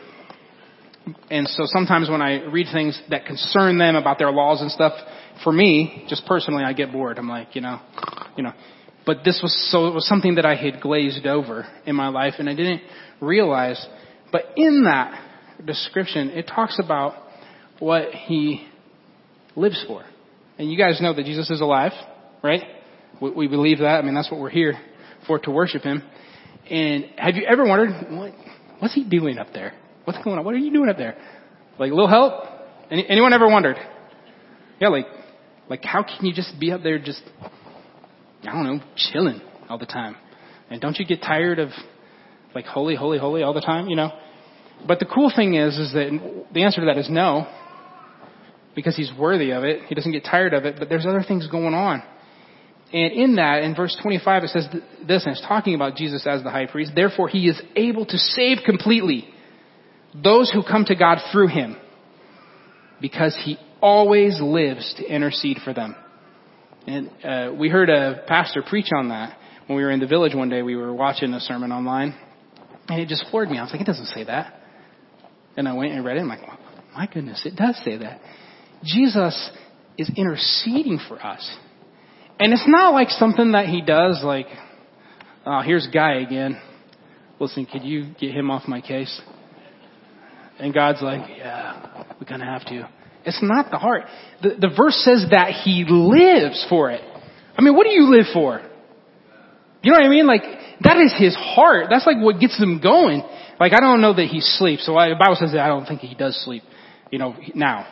[1.30, 4.92] And so sometimes when I read things that concern them about their laws and stuff,
[5.42, 7.18] for me, just personally, I get bored.
[7.18, 7.80] I'm like, you know,
[8.36, 8.52] you know.
[9.04, 12.34] But this was so it was something that I had glazed over in my life,
[12.38, 12.82] and I didn't
[13.20, 13.84] realize.
[14.32, 15.20] But in that
[15.64, 17.14] description, it talks about
[17.80, 18.66] what he
[19.56, 20.04] lives for.
[20.56, 21.92] And you guys know that Jesus is alive,
[22.42, 22.62] right?
[23.20, 23.98] We, we believe that.
[23.98, 24.74] I mean, that's what we're here
[25.26, 26.02] for to worship him.
[26.70, 28.32] And have you ever wondered what
[28.78, 29.74] what's he doing up there?
[30.04, 30.44] What's going on?
[30.44, 31.16] What are you doing up there?
[31.78, 32.44] Like a little help?
[32.90, 33.76] Any, anyone ever wondered?
[34.80, 35.06] Yeah, like,
[35.68, 37.22] like how can you just be up there just,
[38.42, 40.16] I don't know, chilling all the time?
[40.70, 41.70] And don't you get tired of
[42.54, 44.10] like holy, holy, holy all the time, you know?
[44.86, 47.46] But the cool thing is, is that the answer to that is no.
[48.74, 49.84] Because he's worthy of it.
[49.86, 52.02] He doesn't get tired of it, but there's other things going on.
[52.92, 54.68] And in that, in verse 25, it says
[55.06, 56.92] this, and it's talking about Jesus as the high priest.
[56.94, 59.28] Therefore, he is able to save completely
[60.22, 61.76] those who come to God through him
[63.00, 65.96] because he always lives to intercede for them.
[66.86, 70.34] And uh, we heard a pastor preach on that when we were in the village
[70.34, 70.62] one day.
[70.62, 72.14] We were watching a sermon online,
[72.88, 73.58] and it just floored me.
[73.58, 74.60] I was like, it doesn't say that.
[75.56, 76.20] And I went and read it.
[76.20, 76.40] I'm like,
[76.94, 78.20] my goodness, it does say that.
[78.84, 79.50] Jesus
[79.96, 81.56] is interceding for us.
[82.44, 84.48] And it's not like something that he does like,
[85.46, 86.60] oh, here's Guy again.
[87.40, 89.18] Listen, could you get him off my case?
[90.58, 92.86] And God's like, yeah, we're going to have to.
[93.24, 94.02] It's not the heart.
[94.42, 97.00] The, the verse says that he lives for it.
[97.56, 98.60] I mean, what do you live for?
[99.82, 100.26] You know what I mean?
[100.26, 100.42] Like,
[100.82, 101.86] that is his heart.
[101.88, 103.22] That's like what gets him going.
[103.58, 104.84] Like, I don't know that he sleeps.
[104.84, 106.62] So I, the Bible says that I don't think he does sleep,
[107.10, 107.86] you know, now.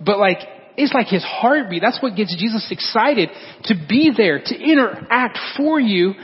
[0.00, 0.38] But like,
[0.76, 1.82] it's like his heartbeat.
[1.82, 3.30] That's what gets Jesus excited
[3.64, 6.14] to be there, to interact for you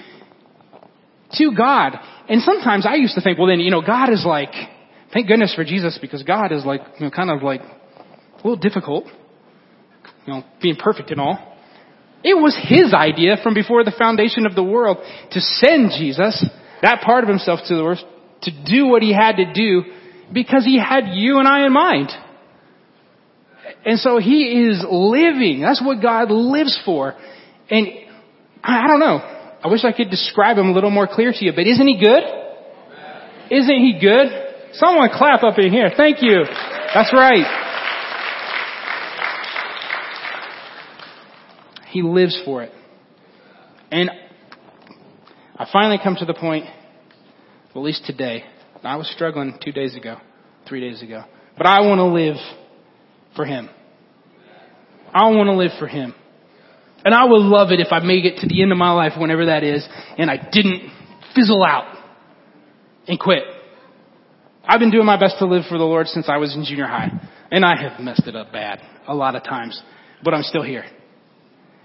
[1.32, 1.92] to God.
[2.28, 4.52] And sometimes I used to think, well then, you know, God is like,
[5.12, 8.56] Thank goodness for Jesus because God is like, you know, kind of like a little
[8.56, 9.06] difficult,
[10.26, 11.56] you know, being perfect and all.
[12.22, 14.98] It was His idea from before the foundation of the world
[15.30, 16.44] to send Jesus,
[16.82, 18.00] that part of Himself to the earth,
[18.42, 19.84] to do what He had to do
[20.32, 22.10] because He had you and I in mind.
[23.84, 25.60] And so He is living.
[25.62, 27.14] That's what God lives for.
[27.70, 27.88] And
[28.62, 29.18] I don't know.
[29.62, 31.98] I wish I could describe Him a little more clear to you, but isn't He
[31.98, 32.22] good?
[33.50, 34.26] Isn't He good?
[34.74, 35.90] Someone clap up in here.
[35.96, 36.44] Thank you.
[36.94, 37.66] That's right.
[41.90, 42.72] He lives for it.
[43.90, 44.10] And
[45.56, 46.66] I finally come to the point,
[47.70, 48.44] at least today.
[48.84, 50.18] I was struggling two days ago,
[50.68, 51.24] three days ago.
[51.56, 52.36] But I want to live
[53.36, 53.68] for Him.
[55.12, 56.14] I want to live for Him.
[57.04, 59.12] And I would love it if I make it to the end of my life,
[59.16, 59.86] whenever that is,
[60.18, 60.90] and I didn't
[61.34, 61.96] fizzle out
[63.06, 63.44] and quit.
[64.66, 66.86] I've been doing my best to live for the Lord since I was in junior
[66.86, 67.10] high.
[67.50, 69.80] And I have messed it up bad a lot of times.
[70.22, 70.84] But I'm still here.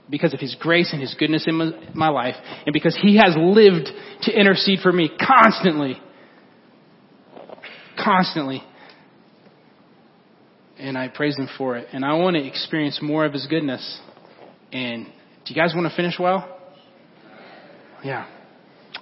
[0.10, 2.36] because of His grace and His goodness in my life,
[2.66, 3.90] and because He has lived
[4.24, 5.98] to intercede for me constantly.
[8.04, 8.64] Constantly.
[10.84, 11.88] And I praise Him for it.
[11.94, 14.02] And I want to experience more of His goodness.
[14.74, 16.60] And do you guys want to finish well?
[18.04, 18.28] Yeah.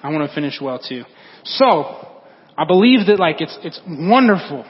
[0.04, 1.06] I want to finish well too.
[1.44, 2.08] So,
[2.56, 4.64] I believe that like it's, it's wonderful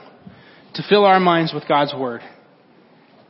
[0.75, 2.21] to fill our minds with God's Word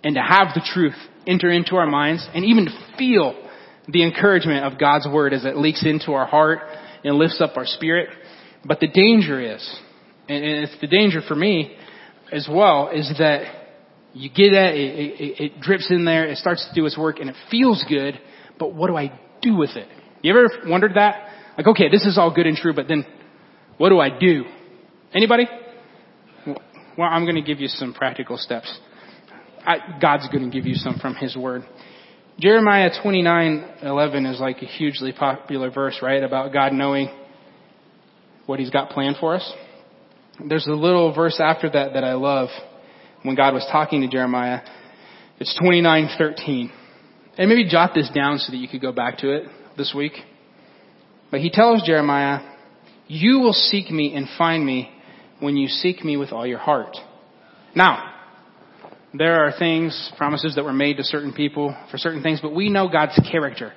[0.03, 3.33] and to have the truth enter into our minds and even to feel
[3.87, 6.59] the encouragement of God's Word as it leaks into our heart
[7.03, 8.09] and lifts up our spirit.
[8.63, 9.79] But the danger is,
[10.29, 11.75] and it's the danger for me
[12.31, 13.60] as well, is that
[14.13, 17.19] you get it, it, it, it drips in there, it starts to do its work
[17.19, 18.19] and it feels good,
[18.59, 19.87] but what do I do with it?
[20.21, 21.29] You ever wondered that?
[21.57, 23.05] Like, okay, this is all good and true, but then
[23.77, 24.43] what do I do?
[25.13, 25.47] Anybody?
[26.45, 28.79] Well, I'm going to give you some practical steps.
[29.65, 31.63] I, God's going to give you some from His Word.
[32.39, 36.23] Jeremiah 29:11 is like a hugely popular verse, right?
[36.23, 37.09] About God knowing
[38.45, 39.53] what He's got planned for us.
[40.47, 42.49] There's a little verse after that that I love
[43.23, 44.61] when God was talking to Jeremiah.
[45.39, 46.71] It's 29:13.
[47.37, 49.43] And maybe jot this down so that you could go back to it
[49.77, 50.13] this week.
[51.31, 52.41] But he tells Jeremiah,
[53.07, 54.91] You will seek me and find me
[55.39, 56.97] when you seek me with all your heart.
[57.73, 58.11] Now,
[59.13, 62.69] there are things, promises that were made to certain people for certain things, but we
[62.69, 63.73] know God's character.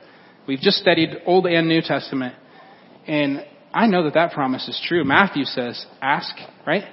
[0.46, 2.34] We've just studied Old and New Testament,
[3.06, 5.04] and I know that that promise is true.
[5.04, 6.34] Matthew says, ask,
[6.66, 6.84] right?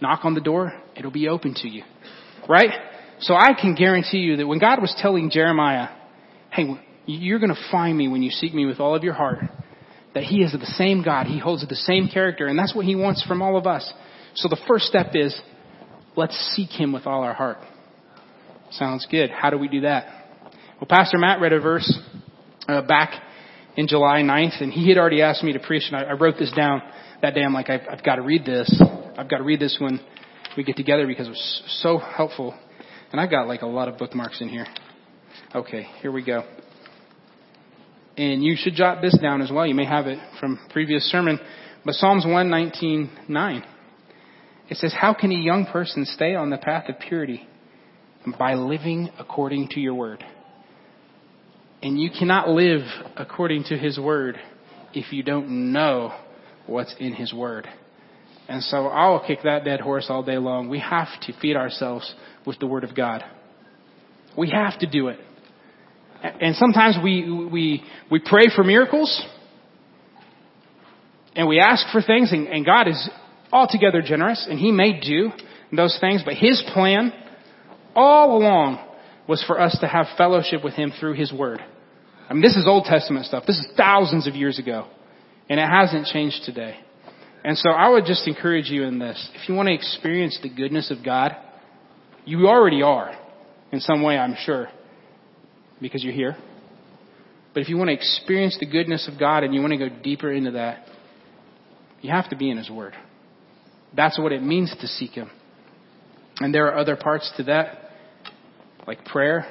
[0.00, 1.82] Knock on the door, it'll be open to you.
[2.48, 2.70] Right?
[3.20, 5.88] So I can guarantee you that when God was telling Jeremiah,
[6.50, 6.64] hey,
[7.06, 9.38] you're going to find me when you seek me with all of your heart,
[10.14, 11.26] that He is the same God.
[11.26, 13.92] He holds the same character, and that's what He wants from all of us.
[14.34, 15.38] So the first step is,
[16.16, 17.58] let's seek Him with all our heart.
[18.70, 19.30] Sounds good.
[19.30, 20.06] How do we do that?
[20.80, 21.98] Well, Pastor Matt read a verse
[22.68, 23.22] uh, back
[23.76, 26.36] in July 9th, and he had already asked me to preach, and I, I wrote
[26.38, 26.82] this down
[27.22, 27.42] that day.
[27.42, 28.82] I'm like, I've, I've got to read this.
[29.20, 30.00] I've got to read this when
[30.56, 32.58] we get together because it was so helpful.
[33.12, 34.66] And I got like a lot of bookmarks in here.
[35.54, 36.42] Okay, here we go.
[38.16, 39.66] And you should jot this down as well.
[39.66, 41.38] You may have it from previous sermon.
[41.84, 43.64] But Psalms 119.9.
[44.70, 47.46] It says, How can a young person stay on the path of purity?
[48.38, 50.24] By living according to your word.
[51.82, 52.86] And you cannot live
[53.18, 54.38] according to his word
[54.94, 56.18] if you don't know
[56.66, 57.68] what's in his word.
[58.50, 60.68] And so I'll kick that dead horse all day long.
[60.68, 62.12] We have to feed ourselves
[62.44, 63.22] with the word of God.
[64.36, 65.20] We have to do it.
[66.20, 69.24] And sometimes we, we, we pray for miracles
[71.36, 73.08] and we ask for things and, and God is
[73.52, 75.30] altogether generous and He may do
[75.70, 77.12] those things, but His plan
[77.94, 78.84] all along
[79.28, 81.60] was for us to have fellowship with Him through His Word.
[82.28, 83.44] I mean, this is Old Testament stuff.
[83.46, 84.88] This is thousands of years ago.
[85.48, 86.78] And it hasn't changed today.
[87.42, 89.30] And so I would just encourage you in this.
[89.34, 91.36] If you want to experience the goodness of God,
[92.24, 93.16] you already are
[93.72, 94.68] in some way, I'm sure
[95.80, 96.36] because you're here.
[97.54, 99.88] But if you want to experience the goodness of God and you want to go
[100.02, 100.86] deeper into that,
[102.00, 102.94] you have to be in His Word.
[103.96, 105.30] That's what it means to seek Him.
[106.38, 107.90] And there are other parts to that,
[108.86, 109.46] like prayer,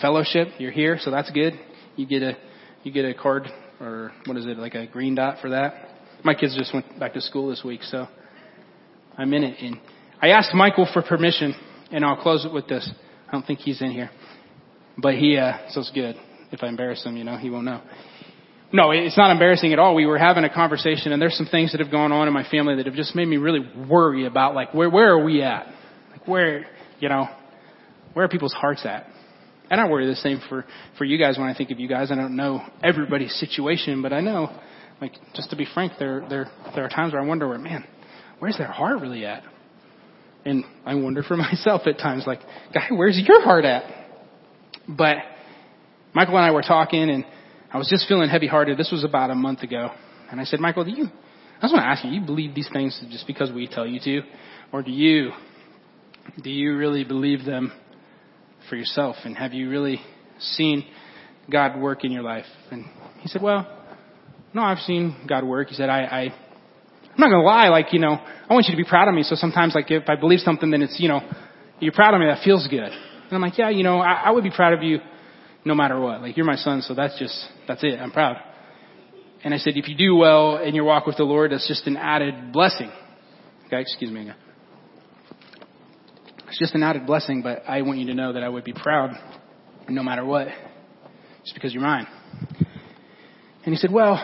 [0.00, 0.48] fellowship.
[0.58, 1.54] You're here, so that's good.
[1.96, 2.36] You get a
[2.82, 3.48] you get a card
[3.80, 5.93] or what is it like a green dot for that.
[6.24, 8.08] My kids just went back to school this week, so
[9.16, 9.56] I'm in it.
[9.60, 9.78] And
[10.20, 11.54] I asked Michael for permission,
[11.92, 12.90] and I'll close it with this.
[13.28, 14.10] I don't think he's in here.
[14.96, 16.16] But he, uh, so it's good.
[16.50, 17.82] If I embarrass him, you know, he won't know.
[18.72, 19.94] No, it's not embarrassing at all.
[19.94, 22.48] We were having a conversation and there's some things that have gone on in my
[22.48, 25.66] family that have just made me really worry about like where, where are we at?
[26.10, 26.66] Like where,
[26.98, 27.28] you know,
[28.14, 29.06] where are people's hearts at?
[29.70, 30.64] And I worry the same for,
[30.98, 32.10] for you guys when I think of you guys.
[32.10, 34.50] I don't know everybody's situation, but I know,
[35.00, 37.84] like, just to be frank, there, there, there are times where I wonder where, man,
[38.38, 39.42] where's their heart really at?
[40.44, 42.40] And I wonder for myself at times, like,
[42.72, 43.84] guy, where's your heart at?
[44.88, 45.16] But
[46.14, 47.24] Michael and I were talking, and
[47.72, 48.78] I was just feeling heavy hearted.
[48.78, 49.90] This was about a month ago.
[50.30, 51.06] And I said, Michael, do you,
[51.58, 53.86] I just want to ask you, do you believe these things just because we tell
[53.86, 54.20] you to?
[54.72, 55.32] Or do you,
[56.42, 57.72] do you really believe them
[58.68, 59.16] for yourself?
[59.24, 60.00] And have you really
[60.38, 60.84] seen
[61.50, 62.46] God work in your life?
[62.70, 62.84] And
[63.20, 63.83] he said, well,
[64.54, 65.68] no, I've seen God work.
[65.68, 66.20] He said, I, I
[67.14, 69.22] I'm not gonna lie, like, you know, I want you to be proud of me.
[69.22, 71.20] So sometimes, like, if I believe something, then it's, you know,
[71.78, 72.80] you're proud of me, that feels good.
[72.80, 74.98] And I'm like, yeah, you know, I, I would be proud of you
[75.64, 76.22] no matter what.
[76.22, 77.36] Like, you're my son, so that's just,
[77.68, 77.98] that's it.
[78.00, 78.36] I'm proud.
[79.44, 81.86] And I said, if you do well in your walk with the Lord, that's just
[81.86, 82.90] an added blessing.
[83.66, 84.36] Okay, excuse me again.
[86.48, 88.72] It's just an added blessing, but I want you to know that I would be
[88.72, 89.10] proud
[89.88, 90.48] no matter what.
[91.44, 92.06] just because you're mine.
[93.64, 94.16] And he said, well,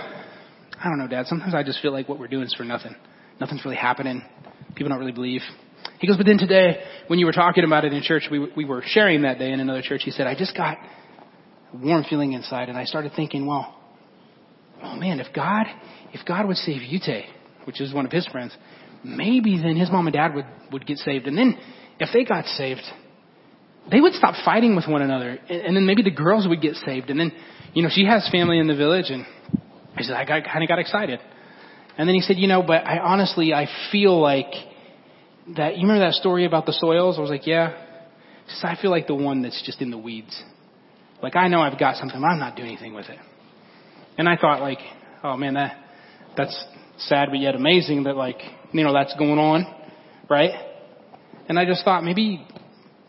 [0.82, 1.26] I don't know, Dad.
[1.26, 2.96] Sometimes I just feel like what we're doing is for nothing.
[3.38, 4.22] Nothing's really happening.
[4.74, 5.42] People don't really believe.
[5.98, 8.64] He goes, but then today, when you were talking about it in church, we, we
[8.64, 10.02] were sharing that day in another church.
[10.04, 10.78] He said, I just got
[11.72, 13.78] a warm feeling inside, and I started thinking, well,
[14.82, 15.66] oh man, if God,
[16.12, 17.24] if God would save Yute,
[17.64, 18.56] which is one of his friends,
[19.04, 21.26] maybe then his mom and dad would, would get saved.
[21.26, 21.58] And then
[21.98, 22.82] if they got saved,
[23.90, 25.38] they would stop fighting with one another.
[25.48, 27.10] And, and then maybe the girls would get saved.
[27.10, 27.32] And then,
[27.74, 29.26] you know, she has family in the village and
[30.00, 31.20] he said, I kind of got excited.
[31.96, 34.52] And then he said, you know, but I honestly, I feel like
[35.56, 37.18] that, you remember that story about the soils?
[37.18, 37.72] I was like, yeah.
[38.46, 40.42] He says, I feel like the one that's just in the weeds.
[41.22, 43.18] Like I know I've got something, but I'm not doing anything with it.
[44.16, 44.78] And I thought like,
[45.22, 45.76] oh man, that,
[46.36, 46.64] that's
[46.98, 48.40] sad but yet amazing that like,
[48.72, 49.66] you know, that's going on,
[50.28, 50.52] right?
[51.48, 52.46] And I just thought maybe,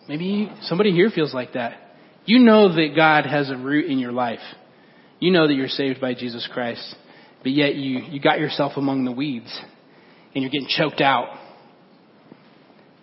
[0.08, 1.78] maybe somebody here feels like that.
[2.26, 4.40] You know that God has a root in your life.
[5.22, 6.96] You know that you're saved by Jesus Christ,
[7.44, 9.56] but yet you, you got yourself among the weeds
[10.34, 11.28] and you're getting choked out.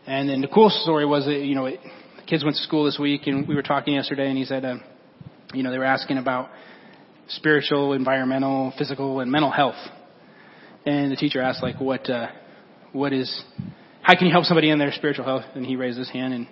[0.05, 1.79] And then the cool story was that, you know, it,
[2.17, 4.65] the kids went to school this week and we were talking yesterday and he said,
[4.65, 4.79] uh,
[5.55, 6.51] you know, they were asking about
[7.29, 9.79] spiritual, environmental, physical, and mental health.
[10.85, 12.27] And the teacher asked, like, what, uh,
[12.91, 13.45] what is,
[14.03, 15.45] how can you help somebody in their spiritual health?
[15.55, 16.49] And he raised his hand and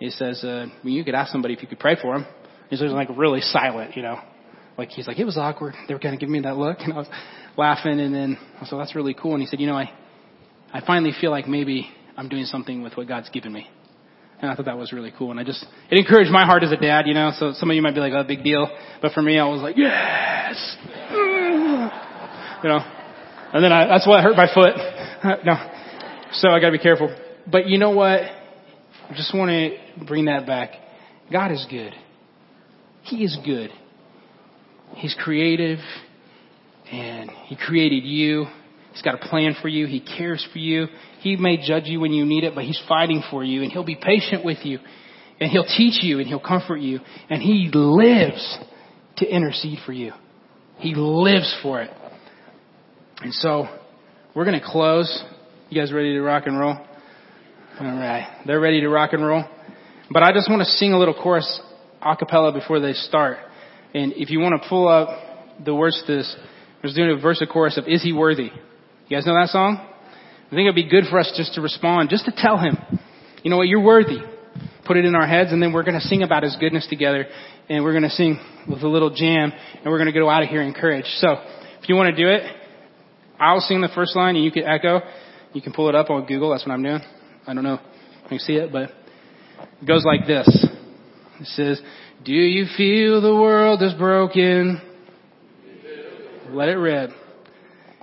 [0.00, 2.26] he says, uh, well, you could ask somebody if you could pray for him.
[2.68, 4.20] He's like really silent, you know.
[4.78, 5.74] Like he's like, it was awkward.
[5.88, 7.08] They were kind of giving me that look and I was
[7.56, 9.34] laughing and then I said, that's really cool.
[9.34, 9.90] And he said, you know, I,
[10.72, 13.68] I finally feel like maybe I'm doing something with what God's given me.
[14.40, 15.32] And I thought that was really cool.
[15.32, 17.74] And I just, it encouraged my heart as a dad, you know, so some of
[17.74, 18.68] you might be like, oh, big deal.
[19.02, 20.76] But for me, I was like, yes!
[22.60, 22.80] You know,
[23.52, 24.74] and then I, that's what hurt my foot.
[25.46, 25.54] no.
[26.32, 27.14] So I gotta be careful.
[27.46, 28.20] But you know what?
[28.20, 30.72] I just want to bring that back.
[31.30, 31.94] God is good.
[33.02, 33.70] He is good.
[34.94, 35.78] He's creative
[36.90, 38.46] and He created you.
[38.92, 39.86] He's got a plan for you.
[39.86, 40.86] He cares for you.
[41.20, 43.84] He may judge you when you need it, but He's fighting for you and He'll
[43.84, 44.78] be patient with you
[45.40, 48.58] and He'll teach you and He'll comfort you and He lives
[49.18, 50.12] to intercede for you.
[50.78, 51.90] He lives for it.
[53.20, 53.66] And so
[54.34, 55.24] we're going to close.
[55.70, 56.76] You guys ready to rock and roll?
[57.80, 58.42] All right.
[58.46, 59.44] They're ready to rock and roll.
[60.10, 61.60] But I just want to sing a little chorus
[62.00, 63.38] a cappella before they start.
[63.94, 65.08] And if you want to pull up
[65.64, 66.36] the words to this,
[66.82, 68.50] was doing a verse of chorus of Is He Worthy?
[69.08, 69.78] You guys know that song?
[69.78, 72.76] I think it'd be good for us just to respond, just to tell Him,
[73.42, 74.18] you know what, you're worthy.
[74.86, 77.26] Put it in our heads and then we're going to sing about His goodness together
[77.68, 80.42] and we're going to sing with a little jam and we're going to go out
[80.42, 81.08] of here encouraged.
[81.18, 81.36] So
[81.82, 82.42] if you want to do it,
[83.38, 85.00] I'll sing the first line and you can echo.
[85.52, 86.50] You can pull it up on Google.
[86.50, 87.00] That's what I'm doing.
[87.46, 87.80] I don't know
[88.24, 88.90] if you see it, but
[89.80, 90.46] it goes like this.
[91.40, 91.80] It says,
[92.24, 94.82] Do you feel the world is broken?
[96.50, 97.10] Let it rip.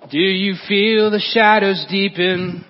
[0.09, 2.63] Do you feel the shadows deepen?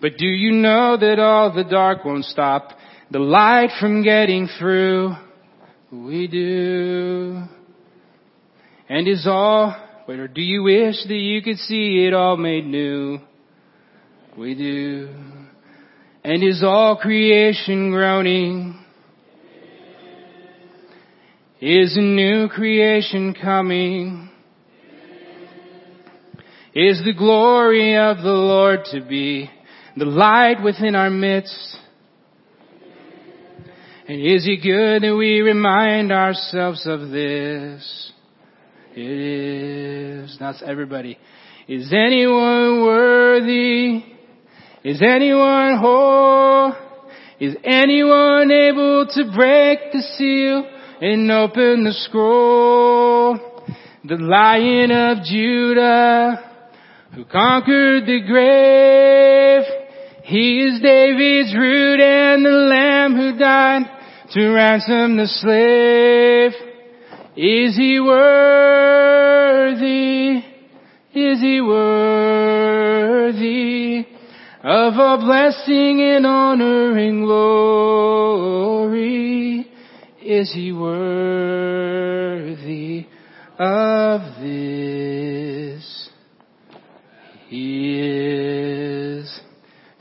[0.00, 2.70] But do you know that all the dark won't stop
[3.10, 5.14] the light from getting through?
[5.92, 7.42] We do.
[8.88, 9.74] And is all,
[10.08, 13.18] wait, or do you wish that you could see it all made new?
[14.36, 15.14] We do.
[16.26, 18.84] And is all creation groaning?
[21.60, 24.28] Is a new creation coming?
[26.74, 29.48] Is the glory of the Lord to be
[29.96, 31.76] the light within our midst?
[34.08, 38.12] And is it good that we remind ourselves of this?
[38.96, 40.36] It is.
[40.40, 41.20] That's everybody.
[41.68, 44.15] Is anyone worthy?
[44.86, 46.72] Is anyone whole?
[47.40, 50.64] Is anyone able to break the seal
[51.00, 53.64] and open the scroll?
[54.04, 56.38] The lion of Judah
[57.16, 59.64] who conquered the grave.
[60.22, 63.86] He is David's root and the lamb who died
[64.34, 66.52] to ransom the slave.
[67.36, 69.24] Is he worthy?
[71.12, 72.16] Is he worthy
[74.62, 78.56] of all blessing and honor and glory?
[80.22, 82.26] Is he worthy
[83.58, 86.08] of this?
[87.48, 89.40] He is.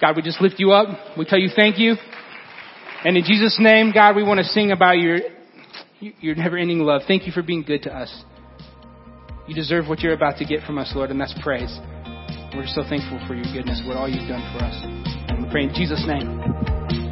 [0.01, 1.17] God, we just lift you up.
[1.17, 1.95] We tell you thank you.
[3.03, 5.19] And in Jesus' name, God, we want to sing about your
[5.99, 7.03] your never ending love.
[7.07, 8.23] Thank you for being good to us.
[9.47, 11.79] You deserve what you're about to get from us, Lord, and that's praise.
[12.55, 14.75] We're so thankful for your goodness, what all you've done for us.
[15.27, 17.04] And we pray in Jesus' name.